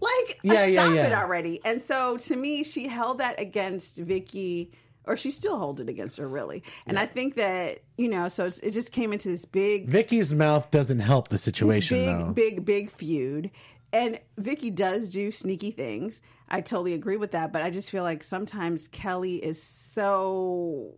[0.00, 1.60] Like, Yeah, yeah, yeah, stop it already.
[1.64, 4.72] And so, to me, she held that against Vicki,
[5.04, 6.62] or she still holds it against her, really.
[6.86, 10.34] And I think that you know, so it's, it just came into this big, Vicki's
[10.34, 12.32] mouth doesn't help the situation, big, though.
[12.32, 13.50] big, big feud.
[13.92, 16.22] And Vicki does do sneaky things.
[16.48, 17.52] I totally agree with that.
[17.52, 20.94] But I just feel like sometimes Kelly is so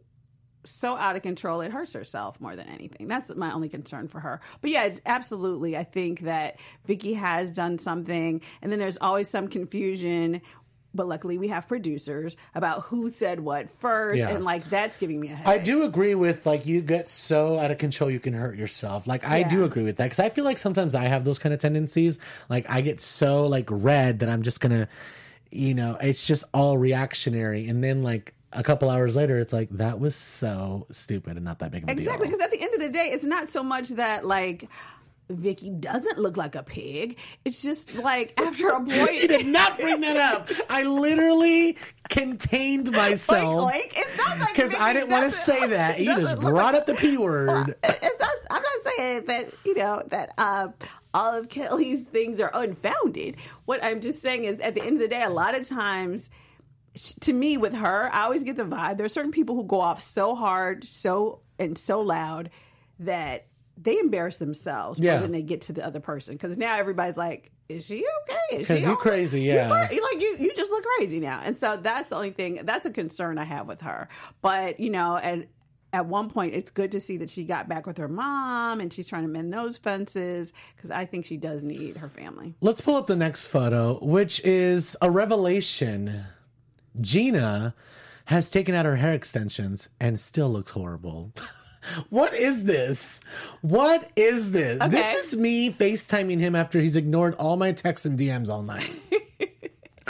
[0.64, 3.08] so out of control it hurts herself more than anything.
[3.08, 4.40] That's my only concern for her.
[4.60, 5.76] But yeah, absolutely.
[5.76, 10.42] I think that Vicki has done something, and then there's always some confusion.
[10.98, 14.30] But luckily, we have producers about who said what first, Yeah.
[14.30, 15.60] and like that's giving me a headache.
[15.60, 19.06] I do agree with like you get so out of control you can hurt yourself.
[19.06, 21.54] Like I do agree with that because I feel like sometimes I have those kind
[21.54, 22.18] of tendencies.
[22.48, 24.88] Like I get so like red that I'm just gonna,
[25.52, 29.68] you know, it's just all reactionary, and then like a couple hours later, it's like
[29.72, 32.34] that was so stupid and not that big of a Exactly, deal.
[32.34, 34.68] Exactly, because at the end of the day, it's not so much that like
[35.30, 37.18] Vicki doesn't look like a pig.
[37.44, 40.48] It's just like after a You point, did not bring that up.
[40.70, 41.76] I literally
[42.08, 43.92] contained myself Oink, oink.
[43.96, 46.00] It's not like because I didn't want to say that.
[46.00, 47.74] You just brought like- up the p word.
[47.84, 50.74] it's not, I'm not saying that you know that um,
[51.14, 53.36] all of Kelly's things are unfounded.
[53.66, 56.30] What I'm just saying is, at the end of the day, a lot of times,
[57.20, 58.96] to me, with her, I always get the vibe.
[58.96, 62.50] There are certain people who go off so hard, so and so loud
[63.00, 63.46] that
[63.80, 65.12] they embarrass themselves Yeah.
[65.12, 66.34] more than they get to the other person.
[66.34, 68.60] Because now everybody's like, "Is she okay?
[68.62, 69.68] Is 'Cause she you crazy, yeah.
[69.68, 72.60] cra- like you, you just look crazy now." And so that's the only thing.
[72.64, 74.08] That's a concern I have with her.
[74.42, 75.46] But you know, and
[75.92, 78.92] at one point, it's good to see that she got back with her mom and
[78.92, 82.54] she's trying to mend those fences because I think she does need her family.
[82.60, 86.24] Let's pull up the next photo, which is a revelation.
[87.00, 87.74] Gina
[88.26, 91.32] has taken out her hair extensions and still looks horrible.
[92.10, 93.20] what is this?
[93.62, 94.80] What is this?
[94.80, 94.90] Okay.
[94.90, 98.90] This is me FaceTiming him after he's ignored all my texts and DMs all night.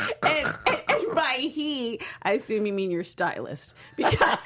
[0.00, 4.14] and, and, and by he, I assume you mean your stylist because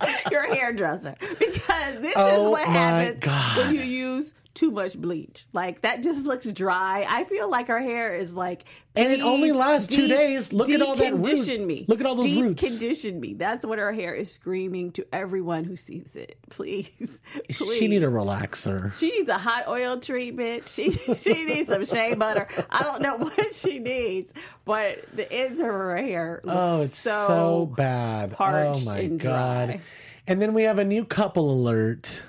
[0.30, 1.16] your hairdresser.
[1.38, 3.56] Because this is Oh what my happens God.
[3.58, 5.46] when you use too much bleach.
[5.52, 7.06] Like that just looks dry.
[7.08, 8.64] I feel like her hair is like.
[8.94, 10.52] And it only lasts two days.
[10.52, 11.66] Look at all that root.
[11.66, 11.86] Me.
[11.88, 12.62] Look at all those roots.
[12.62, 13.32] Decondition me.
[13.32, 16.36] That's what her hair is screaming to everyone who sees it.
[16.50, 16.90] Please,
[17.48, 17.76] please.
[17.78, 18.92] She need a relaxer.
[18.94, 20.68] She needs a hot oil treatment.
[20.68, 22.48] She she needs some shea butter.
[22.70, 24.32] I don't know what she needs,
[24.64, 28.36] but the ends of her hair look Oh, it's so, so, bad.
[28.38, 29.80] Oh my and god.
[30.26, 32.22] And then we have a new couple alert.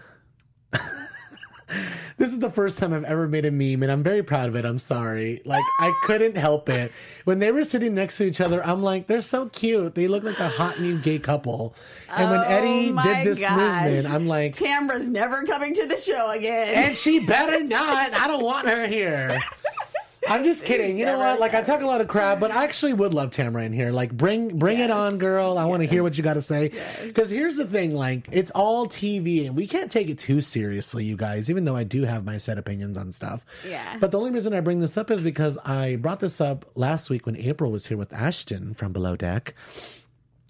[2.24, 4.56] This is the first time I've ever made a meme and I'm very proud of
[4.56, 4.64] it.
[4.64, 5.42] I'm sorry.
[5.44, 6.90] Like I couldn't help it.
[7.26, 9.94] When they were sitting next to each other, I'm like, they're so cute.
[9.94, 11.76] They look like a hot new gay couple.
[12.08, 13.60] And when oh Eddie Oh my did this gosh.
[13.92, 16.74] movement, I'm like, Tamra's never coming to the show again.
[16.86, 18.14] and she better not.
[18.14, 19.38] I don't want her here.
[20.28, 20.98] I'm just kidding.
[20.98, 21.40] You know what?
[21.40, 23.92] Like I talk a lot of crap, but I actually would love Tamara in here.
[23.92, 25.58] Like bring bring it on, girl.
[25.58, 26.72] I want to hear what you got to say.
[27.04, 31.06] Because here's the thing: like it's all TV, and we can't take it too seriously,
[31.06, 31.50] you guys.
[31.50, 33.46] Even though I do have my set opinions on stuff.
[33.68, 33.98] Yeah.
[34.00, 37.10] But the only reason I bring this up is because I brought this up last
[37.10, 39.54] week when April was here with Ashton from Below Deck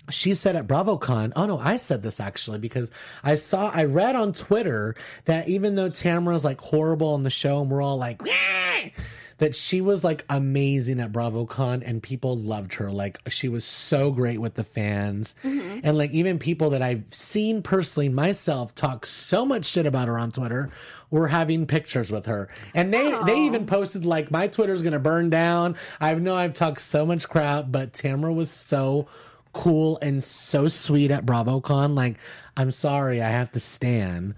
[0.10, 2.92] she said at BravoCon, oh no, I said this actually because
[3.24, 4.96] I saw, I read on Twitter
[5.26, 8.90] that even though Tamara's like horrible on the show and we're all like, "Yeah,"
[9.38, 12.92] that she was like amazing at BravoCon and people loved her.
[12.92, 15.36] Like she was so great with the fans.
[15.44, 15.80] Mm-hmm.
[15.84, 20.18] And like even people that I've seen personally myself talk so much shit about her
[20.18, 20.70] on Twitter
[21.10, 22.50] were having pictures with her.
[22.74, 25.76] And they, they even posted like, my Twitter's going to burn down.
[26.02, 29.08] I know I've talked so much crap, but Tamara was so
[29.54, 31.96] cool and so sweet at BravoCon.
[31.96, 32.18] Like,
[32.58, 34.34] I'm sorry, I have to stand.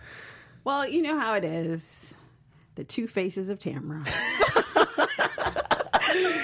[0.65, 2.04] well, you know how it is.
[2.75, 4.05] The two faces of Tamra.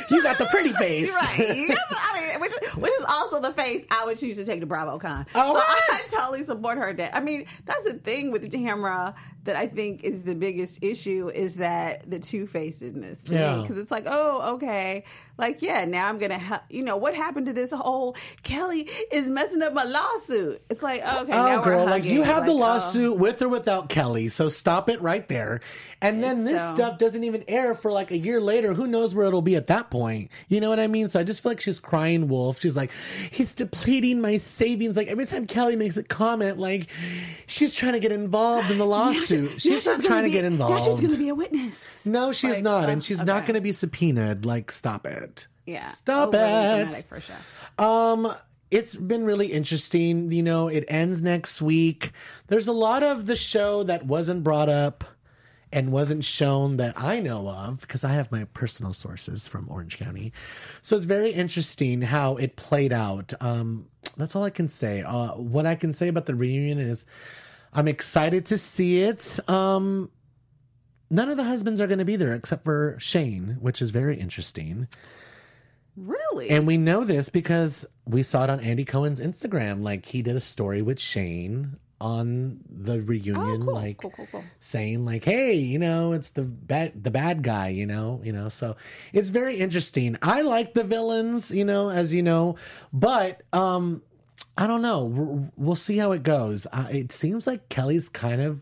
[0.10, 1.10] You got the pretty face.
[1.14, 1.56] right.
[1.56, 4.60] You know, I mean, which, which is also the face I would choose to take
[4.60, 5.26] to BravoCon.
[5.34, 5.90] Oh, so right.
[5.90, 6.92] I totally support her.
[6.94, 7.12] Dad.
[7.14, 9.14] I mean, that's the thing with Tamra
[9.44, 13.56] that I think is the biggest issue is that the two facedness to Yeah.
[13.56, 15.04] me because it's like, oh, okay,
[15.38, 19.28] like yeah, now I'm gonna, ha- you know, what happened to this whole Kelly is
[19.28, 20.62] messing up my lawsuit?
[20.70, 22.74] It's like, oh, okay, Oh, now we're girl, like you have the Like, oh.
[22.74, 25.62] lawsuit with or without Kelly, so stop it right there.
[26.04, 28.74] And then this so- stuff doesn't even air for like a year later.
[28.74, 30.30] Who knows where it'll be at that point?
[30.50, 31.10] You know what I mean?
[31.10, 32.60] So I just feel like she's crying wolf.
[32.62, 32.92] She's like,
[33.32, 34.98] he's depleting my savings.
[34.98, 36.88] Like every time Kelly makes a comment, like
[37.48, 39.31] she's trying to get involved in the lawsuit.
[39.58, 40.86] She's not gonna trying to be- get involved.
[40.86, 42.06] Now she's gonna be a witness.
[42.06, 44.46] No, she's Like, not, and she's not going to be subpoenaed.
[44.46, 45.48] Like, stop it.
[45.66, 46.94] Yeah, stop it.
[47.08, 47.36] For sure.
[47.78, 48.34] Um,
[48.72, 50.32] it's been really interesting.
[50.32, 52.12] You know, it ends next week.
[52.48, 55.04] There's a lot of the show that wasn't brought up
[55.74, 59.98] and wasn't shown that I know of because I have my personal sources from Orange
[59.98, 60.34] County.
[60.82, 63.34] So it's very interesting how it played out.
[63.40, 65.02] Um, that's all I can say.
[65.02, 67.06] Uh, what I can say about the reunion is
[67.74, 69.40] I'm excited to see it.
[69.50, 70.10] Um,
[71.10, 74.20] none of the husbands are going to be there except for Shane, which is very
[74.20, 74.88] interesting.
[75.96, 76.50] Really?
[76.50, 79.84] And we know this because we saw it on Andy Cohen's Instagram.
[79.84, 84.44] Like he did a story with Shane on the reunion, Oh, cool, like cool, cool,
[84.60, 88.50] saying like, "Hey, you know, it's the bad the bad guy," you know, you know.
[88.50, 88.76] So
[89.14, 90.18] it's very interesting.
[90.24, 92.56] I like the villains, you know, as you know,
[92.92, 94.02] but um,
[94.62, 95.06] I don't know.
[95.06, 96.68] We're, we'll see how it goes.
[96.72, 98.62] Uh, it seems like Kelly's kind of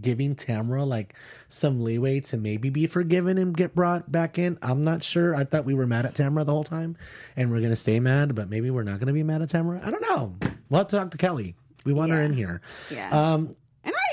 [0.00, 1.14] giving Tamra like
[1.48, 4.58] some leeway to maybe be forgiven and get brought back in.
[4.60, 5.36] I'm not sure.
[5.36, 6.96] I thought we were mad at Tamra the whole time
[7.36, 9.84] and we're gonna stay mad, but maybe we're not gonna be mad at Tamra.
[9.86, 10.34] I don't know.
[10.68, 11.54] We'll have to talk to Kelly.
[11.84, 12.60] We want her in here.
[12.90, 13.08] Yeah.
[13.10, 13.54] Um,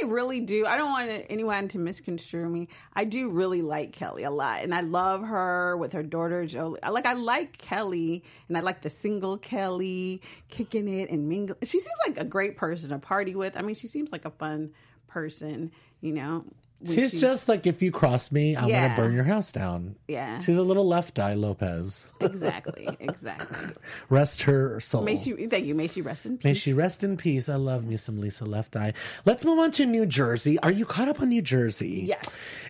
[0.10, 0.66] really do.
[0.66, 2.68] I don't want anyone to misconstrue me.
[2.94, 6.80] I do really like Kelly a lot, and I love her with her daughter Jolie.
[6.88, 7.08] Like.
[7.08, 11.58] I like Kelly, and I like the single Kelly kicking it and mingling.
[11.64, 13.56] She seems like a great person to party with.
[13.56, 14.72] I mean, she seems like a fun
[15.08, 15.72] person.
[16.02, 16.46] You know,
[16.80, 18.90] when she's, just like if you cross me, I'm Yeah.
[18.90, 19.96] gonna burn your house down.
[20.08, 20.40] Yeah.
[20.40, 22.06] She's a little left eye Lopes.
[22.20, 23.70] exactly, exactly.
[24.10, 25.04] Rest her soul.
[25.04, 25.74] May she thank you.
[25.76, 26.44] May she rest in peace.
[26.44, 27.50] May she rest in peace.
[27.50, 28.94] I love me some Lisa Left Eye.
[29.26, 30.60] Let's move on to New Jersey.
[30.60, 32.04] Are you caught up on New Jersey?
[32.08, 32.24] Yes.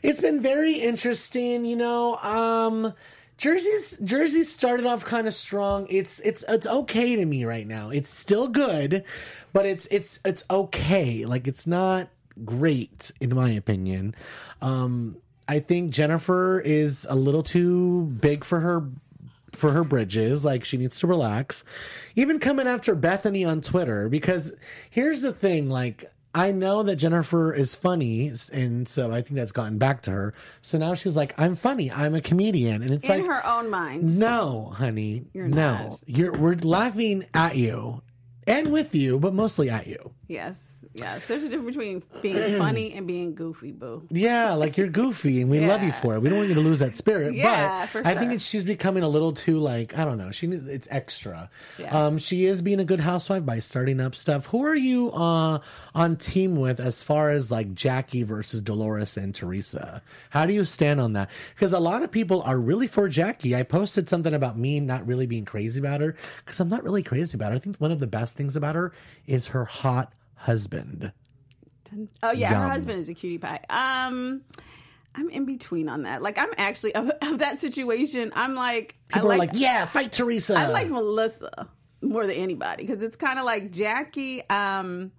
[0.04, 2.16] It's been very interesting, you know.
[2.18, 2.94] Um
[3.38, 5.86] Jersey's Jersey started off kind of strong.
[5.92, 7.92] It's it's it's okay to me right now.
[7.92, 9.04] It's still good,
[9.54, 11.24] but it's it's it's okay.
[11.26, 12.08] Like it's not
[12.46, 14.16] great in my opinion.
[14.62, 15.18] Um
[15.48, 18.90] I think Jennifer is a little too big for her
[19.52, 20.44] for her bridges.
[20.46, 21.64] Like she needs to relax.
[22.16, 24.54] Even coming after Bethenny on Twitter, because
[24.90, 29.52] here's the thing, like I know that Jennifer is funny, and so I think that's
[29.52, 30.34] gotten back to her.
[30.62, 32.84] So now she's like, I'm funny, I'm a comedian.
[32.84, 34.20] And it's in like her own mind.
[34.20, 35.26] No, honey.
[35.34, 35.74] You're no.
[35.88, 36.04] not.
[36.06, 38.04] You're we're laughing at you.
[38.46, 40.14] And with you, but mostly at you.
[40.28, 40.56] Yes,
[40.98, 41.28] yes.
[41.28, 44.06] There's a difference between being funny and being goofy, boo.
[44.10, 46.22] Yeah, like you're goofy and we love you for it.
[46.22, 47.36] We don't want you to lose that spirit.
[47.36, 50.32] Yeah, but for I think it's, she's becoming a little too like I don't know.
[50.32, 51.50] She needs it's extra.
[51.78, 52.06] Yeah.
[52.06, 54.48] Um, she is being a good housewife by starting up stuff.
[54.48, 55.60] Who are you uh
[55.96, 60.02] on team with as far as like Jackie versus Dolores and Teresa?
[60.30, 61.30] How do you stand on that?
[61.56, 63.56] Because a lot of people are really for Jackie.
[63.56, 67.04] I posted something about me not really being crazy about her because I'm not really
[67.04, 67.58] crazy about her.
[67.58, 68.94] I think one of the best things about her
[69.26, 71.12] is her hot husband.
[72.24, 72.62] Oh yeah, Yum.
[72.64, 73.62] her husband is a cutie pie.
[73.70, 74.42] Um,
[75.16, 76.22] I'm in between on that.
[76.22, 78.32] Like I'm actually of, of that situation.
[78.36, 80.56] I'm like People I are like, yeah, fight Teresa.
[80.56, 81.68] I like Melissa
[82.02, 84.48] more than anybody because it's kind of like Jackie.
[84.50, 85.12] Um,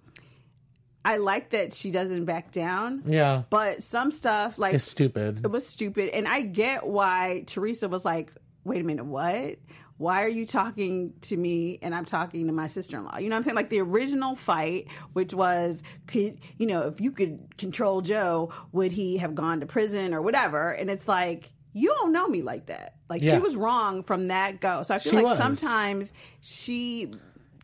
[1.03, 3.03] I like that she doesn't back down.
[3.07, 3.43] Yeah.
[3.49, 5.41] But some stuff like It's stupid.
[5.43, 8.31] it was stupid, and I get why Teresa was like,
[8.63, 9.55] "Wait a minute, what?
[9.99, 13.29] Why are you talking to me and I'm talking to my sister in law?" You
[13.29, 13.55] know what I'm saying?
[13.55, 18.91] Like the original fight, which was, could you know, if you could control Joe, would
[18.91, 20.71] he have gone to prison or whatever?
[20.71, 21.51] And it's like.
[21.71, 22.95] You don't know me like that.
[23.11, 23.33] Like Yeah.
[23.35, 24.81] she was wrong from that go.
[24.81, 25.37] So I feel She like was.
[25.37, 27.11] sometimes she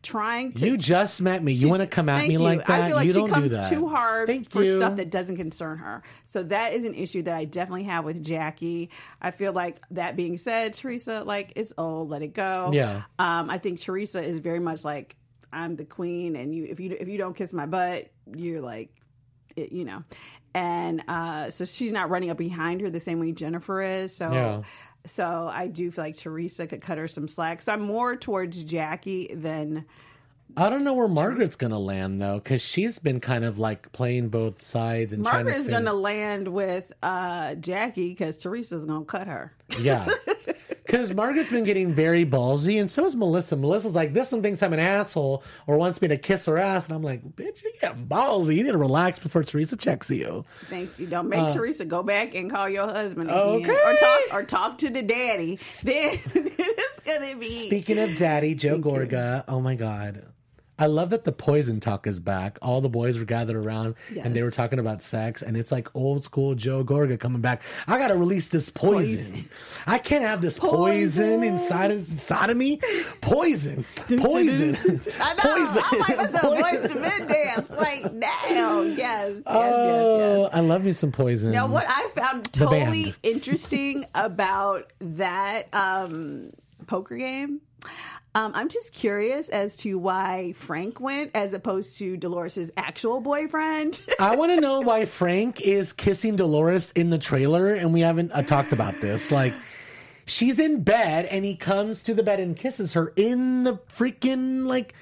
[0.06, 1.52] trying to You just met me.
[1.52, 2.40] You want to come at me you.
[2.40, 2.70] like that?
[2.70, 3.70] I feel like you she don't comes do that.
[3.70, 4.78] too hard Thank for you.
[4.78, 6.04] stuff that doesn't concern her.
[6.26, 8.92] So that is an issue that I definitely have with Jackie.
[9.22, 12.70] I feel like that being said, Teresa, like it's old, let it go.
[12.74, 13.04] Yeah.
[13.20, 15.16] Um, I think Teresa is very much like
[15.52, 18.90] I'm the queen, and you if you if you don't kiss my butt, you're like,
[19.56, 20.04] it, you know.
[20.54, 24.16] And uh, so she's not running up behind her the same way Jennifer is.
[24.16, 24.32] So.
[24.32, 24.62] Yeah.
[25.08, 27.62] So I do feel like Teresa could cut her some slack.
[27.62, 29.86] So I'm more towards Jackie than
[30.58, 34.30] I don't know where Margaret's gonna land though, because she's been kind of like playing
[34.30, 38.86] both sides and trying Margaret to is going to land with uh, Jackie because Teresa's
[38.86, 39.54] going to cut her.
[39.80, 40.08] Yeah.
[40.86, 43.56] Because Margaret's been getting very ballsy, and so is Melissa.
[43.56, 46.88] Melissa's like, this one thinks I'm an asshole or wants me to kiss her ass.
[46.88, 48.56] And I'm like, bitch, you're getting ballsy.
[48.56, 50.46] You need to relax before Teresa checks you.
[50.66, 51.08] Thank you.
[51.08, 54.78] Don't make Teresa go back and call your husband again, Uh, or talk or talk
[54.80, 55.58] to the daddy.
[55.84, 57.68] Then it's gonna be.
[57.68, 60.24] Speaking of daddy, Joe Gorga, oh my God.
[60.78, 62.58] I love that the poison talk is back.
[62.62, 65.88] All the boys were gathered around and they were talking about sex, and it's like
[65.96, 67.62] old school Joe Gorga coming back.
[67.88, 69.48] I gotta release this poison.
[69.88, 72.82] I can't have this poison, inside of, inside of me.
[73.22, 73.86] Poison,
[74.18, 74.76] poison,
[75.22, 75.42] I know.
[75.42, 75.84] poison.
[75.92, 76.98] I'm like, the Poison.
[77.04, 78.82] voice dance right now?
[78.82, 80.50] Yes, yes, yes, Oh, yes.
[80.54, 81.52] I love me some poison.
[81.52, 86.52] Now, what I found totally interesting about that um,
[86.88, 87.62] poker game,
[88.36, 94.02] um, I'm just curious as to why Frank went as opposed to Dolores' actual boyfriend.
[94.20, 98.34] I want to know why Frank is kissing Dolores in the trailer, and we haven't
[98.34, 99.32] uh, talked about this.
[99.32, 99.54] Like,
[100.26, 104.68] she's in bed, and he comes to the bed and kisses her in the freaking
[104.68, 104.94] like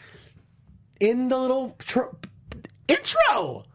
[0.99, 2.13] in the little tr-
[2.87, 3.65] intro.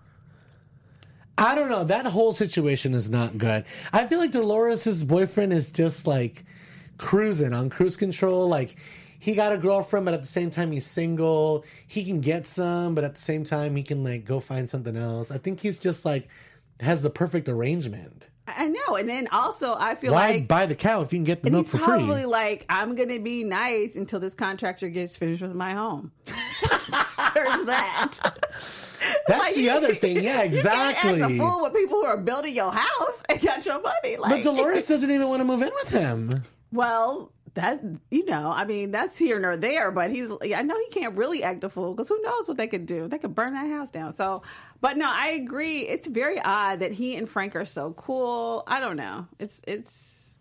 [1.36, 1.82] I don't know.
[1.82, 3.64] That whole situation is not good.
[3.92, 6.44] I feel like Dolores' boyfriend is just like
[6.96, 8.48] cruising on cruise control.
[8.48, 8.76] Like
[9.18, 11.64] he got a girlfriend, but at the same time he's single.
[11.86, 14.96] He can get some, but at the same time he can like go find something
[14.96, 15.30] else.
[15.30, 16.28] I think he's just like
[16.80, 18.26] has the perfect arrangement.
[18.46, 18.96] I know.
[18.96, 20.48] And then also, I feel Why like.
[20.48, 21.86] buy the cow if you can get the milk for free?
[21.86, 26.12] probably like, I'm going to be nice until this contractor gets finished with my home.
[26.26, 28.14] There's that.
[29.26, 30.22] That's Like, the other thing.
[30.22, 31.38] Yeah, You can't act a exactly.
[31.38, 34.16] fool with people who are building your house and got your money.
[34.16, 36.30] Like, But Dolores doesn't even want to move in with him.
[36.72, 39.90] Well, that you know, I mean, that's here nor there.
[39.90, 42.66] But he's, I know he can't really act a fool because who knows what they
[42.66, 43.08] could do?
[43.08, 44.14] They could burn that house down.
[44.16, 44.42] So,
[44.80, 45.80] but no, I agree.
[45.80, 48.64] It's very odd that he and Frank are so cool.
[48.66, 49.26] I don't know.
[49.38, 50.36] It's it's.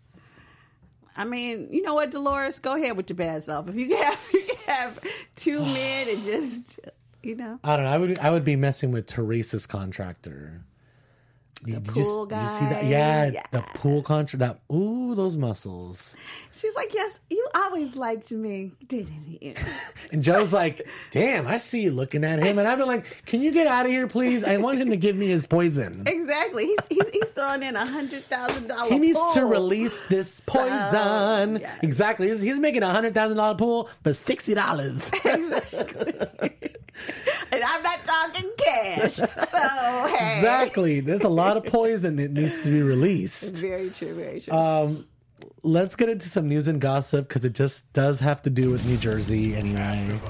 [1.16, 2.60] I mean, you know what, Dolores?
[2.60, 3.68] Go ahead with your bad self.
[3.68, 5.00] If you have, you have
[5.34, 6.78] two men and just,
[7.24, 7.90] you know, I don't know.
[7.90, 10.62] I would I would be messing with Teresa's contractor.
[11.64, 12.82] The pool Did you see that?
[12.82, 12.88] guy?
[12.88, 13.42] Yeah, Yeah.
[13.50, 14.38] the pool contract.
[14.40, 16.14] That ooh, those muscles.
[16.52, 19.54] she's like, yes, you always liked me, didn't you?
[20.12, 23.42] And Joe's like, "Damn, I see you looking at him." And I've been like, "Can
[23.42, 24.44] you get out of here, please?
[24.44, 26.04] I want him to give me his poison.
[26.06, 26.66] exactly.
[26.66, 28.92] He's he's, he's throwing in a hundred thousand dollars.
[28.92, 31.78] He needs to release this poison." yes.
[31.82, 32.28] Exactly.
[32.28, 35.10] He's, he's making a hundred thousand dollar pool, but sixty dollars.
[37.52, 39.16] and I'm not talking cash.
[39.16, 39.26] So
[40.16, 41.00] hey, exactly.
[41.00, 43.54] There's a lot of poison that needs to be released.
[43.56, 44.52] very true, very true.
[44.52, 45.06] Um,
[45.62, 48.84] let's get into some news and gossip because it just does have to do with
[48.86, 50.20] New Jersey anyway.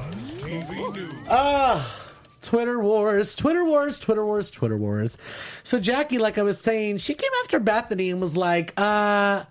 [1.29, 2.09] Ah,
[2.43, 5.19] Twitter wars, Twitter wars, Twitter wars, Twitter wars.
[5.63, 9.45] So Jackie, like I was saying, she came after Bethenny and was like, uh,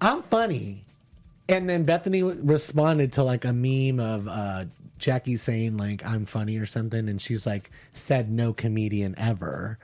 [0.00, 0.84] I'm funny.
[1.48, 4.64] And then Bethenny responded to like a meme of uh,
[5.04, 9.78] Jackie saying like I'm funny or something, and she's like said no comedian ever.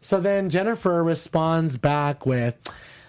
[0.00, 2.56] So then Jennifer responds back with,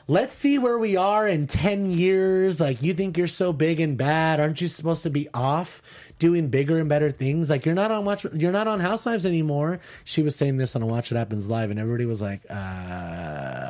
[0.07, 2.59] "Let's see where we are in ten years.
[2.59, 5.81] Like you think you're so big and bad, aren't you supposed to be off?"
[6.17, 9.81] Doing bigger and better things, like you're not on watch, you're not on Housewives anymore.
[10.05, 12.53] She was saying this on a Watch What Happens live, and everybody was like, uh,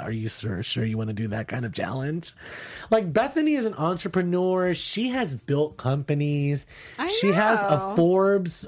[0.03, 2.33] "Are you sure sure you want to do that kind of challenge?"
[2.91, 4.75] Like Bethenny is an entrepreneur.
[4.75, 6.67] She has built companies.
[6.99, 7.95] I She has a.
[7.95, 8.67] Forbes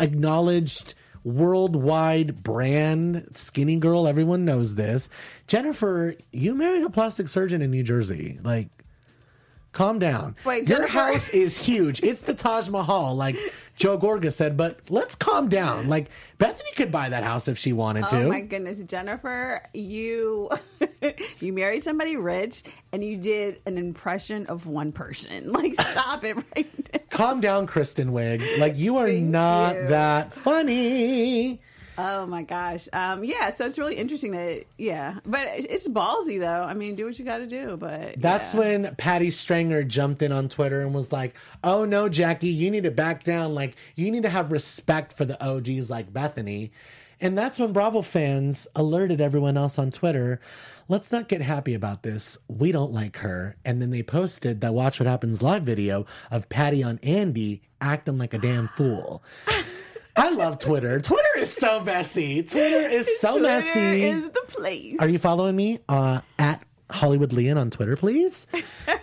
[0.00, 0.94] acknowledged
[1.24, 5.08] worldwide brand skinny girl everyone knows this.
[5.46, 8.38] Jennifer you married a plastic surgeon in new jersey.
[8.42, 8.68] Like
[9.72, 13.36] calm down Wait, your Jennifer- house is huge it's the taj mahal like
[13.74, 17.72] joe gorga said but let's calm down like bethenny could buy that house if she
[17.72, 20.50] wanted to Oh my goodness, Jennifer, you
[21.40, 25.52] you married somebody rich and you did an impression of one person.
[25.62, 27.00] Like stop it right now.
[27.10, 29.86] calm down kristen wiig like you are Thank not you.
[29.88, 31.60] that funny
[31.98, 32.88] Oh my gosh.
[32.92, 35.18] Um yeah, so it's really interesting that yeah.
[35.26, 36.62] But it's ballsy though.
[36.62, 38.60] I mean, do what you gotta do, but That's yeah.
[38.60, 42.84] when Patti Stanger jumped in on Twitter and was like, "Oh no, Jackie, you need
[42.84, 43.54] to back down.
[43.54, 46.70] Like, you need to have respect for the OGs like Bethenny."
[47.20, 50.40] And that's when Bravo fans alerted everyone else on Twitter,
[50.88, 52.36] "Let's not get happy about this.
[52.48, 56.48] We don't like her." And then they posted that "Watch What Happens" live video of
[56.48, 59.22] Patty on Andy acting like a damn fool.
[60.16, 61.00] I love Twitter.
[61.00, 62.42] Twitter is so messy.
[62.42, 64.04] Twitter is so Twitter messy.
[64.04, 64.96] is the place.
[64.98, 68.46] Are you following me uh, at Hollywood Leon on Twitter, please?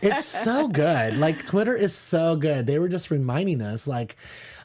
[0.01, 1.17] It's so good.
[1.17, 2.67] Like Twitter is so good.
[2.67, 4.15] They were just reminding us, like,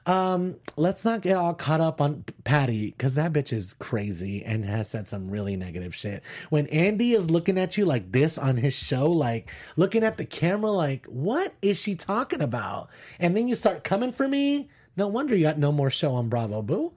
[0.07, 4.67] um, let's not get all caught up on Patti because that bitch is crazy and
[4.67, 6.23] has said some really negative shit.
[6.51, 10.27] When Andy is looking at you like this on his show, like looking at the
[10.27, 12.91] camera, like, what is she talking about?
[13.19, 14.69] And then you start coming for me.
[14.97, 16.93] No wonder you got no more show on Bravo, boo.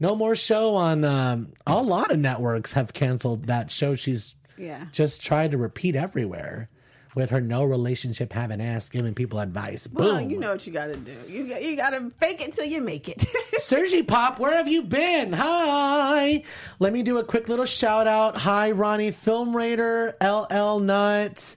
[0.00, 3.94] No more show on um, a lot of networks have canceled that show.
[3.94, 4.86] She's Yeah.
[4.92, 6.68] just tried to repeat everywhere
[7.14, 9.86] with her no relationship having ass giving people advice.
[9.88, 10.04] Boom.
[10.06, 11.16] Well, you know what you gotta do.
[11.28, 13.24] You got- you gotta fake it till you make it.
[13.58, 15.32] Sergi Pop, where have you been?
[15.32, 16.44] Hi.
[16.78, 18.36] Let me do a quick little shout out.
[18.36, 21.56] Hi, Ronnie Film Raider, LL Nut.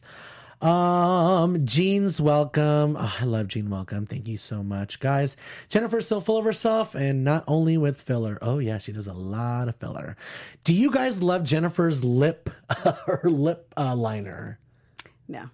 [0.62, 2.95] Um, Jean's welcome.
[2.99, 4.05] Oh, I love Jean welcome.
[4.05, 5.36] Thank you so much, guys.
[5.70, 8.38] Jennifer's so full of herself and not only with filler.
[8.43, 10.16] Oh yeah, she does a lot of filler.
[10.64, 14.59] Do you guys love Jennifer's lip, her lip uh, liner?
[15.28, 15.49] no.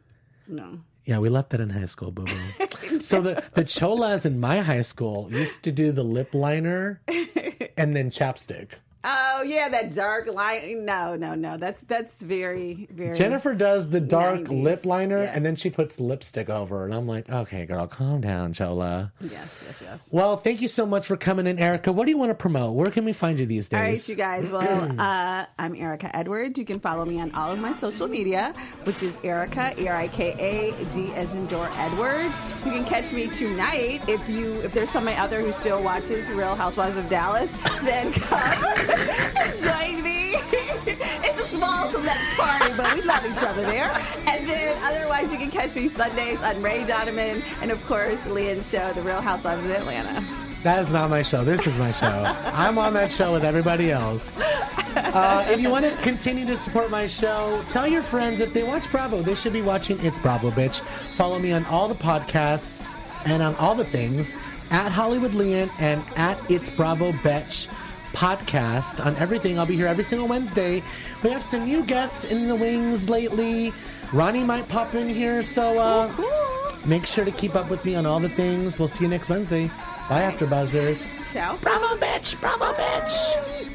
[0.49, 0.79] No.
[1.03, 2.99] Yeah, we left that in high school, boo boo.
[2.99, 7.01] so the the cholas in my high school used to do the lip liner
[7.77, 8.71] and then chapstick.
[9.03, 10.83] Oh yeah, that dark line.
[10.83, 11.57] No, no, no.
[11.57, 13.15] That's that's very very.
[13.15, 14.63] Jennifer does the dark 90s.
[14.63, 15.31] lip liner Yeah.
[15.33, 16.83] and then she puts lipstick over.
[16.83, 19.11] And I'm like, okay, girl, calm down, Chola.
[19.21, 20.09] Yes, yes, yes.
[20.11, 21.91] Well, thank you so much for coming in, Erika.
[21.93, 22.73] What do you want to promote?
[22.75, 23.77] Where can we find you these days?
[23.77, 24.49] All right, you guys.
[24.49, 26.57] Well, uh, I'm Erika Edwards.
[26.59, 29.95] You can follow me on all of my social media, which is Erika E R
[29.95, 32.37] I K A D as in door Edwards.
[32.65, 36.27] You can catch me tonight if you if there's somebody out there who still watches
[36.29, 37.51] Real Housewives of Dallas,
[37.83, 38.96] then come
[42.97, 43.91] we love each other there.
[44.27, 48.69] And then otherwise, you can catch me Sundays on Ray Donovan and of course Leanne's
[48.69, 50.25] show, The Real Housewives of Atlanta.
[50.63, 51.43] That is not my show.
[51.43, 52.07] This is my show.
[52.53, 54.35] I'm on that show with everybody else.
[54.37, 58.63] Uh, if you want to continue to support my show, tell your friends if they
[58.63, 60.81] watch Bravo, they should be watching It's Bravo, bitch.
[61.15, 62.95] Follow me on all the podcasts
[63.25, 64.33] and on all the things
[64.71, 67.67] at Hollywood Leon and at It's Bravo, bitch
[68.17, 69.59] podcast on everything.
[69.59, 70.81] I'll be here every single Wednesday.
[71.21, 73.71] We have some new guests in the wings lately.
[74.11, 76.11] Ronnie might pop in here, so uh,
[76.83, 78.79] make sure to keep up with me on all the things.
[78.79, 79.67] We'll see you next Wednesday.
[80.09, 81.05] Bye, After Buzzers.
[81.31, 81.57] Ciao.
[81.57, 82.39] Bravo, bitch!
[82.41, 83.56] Bravo, bitch!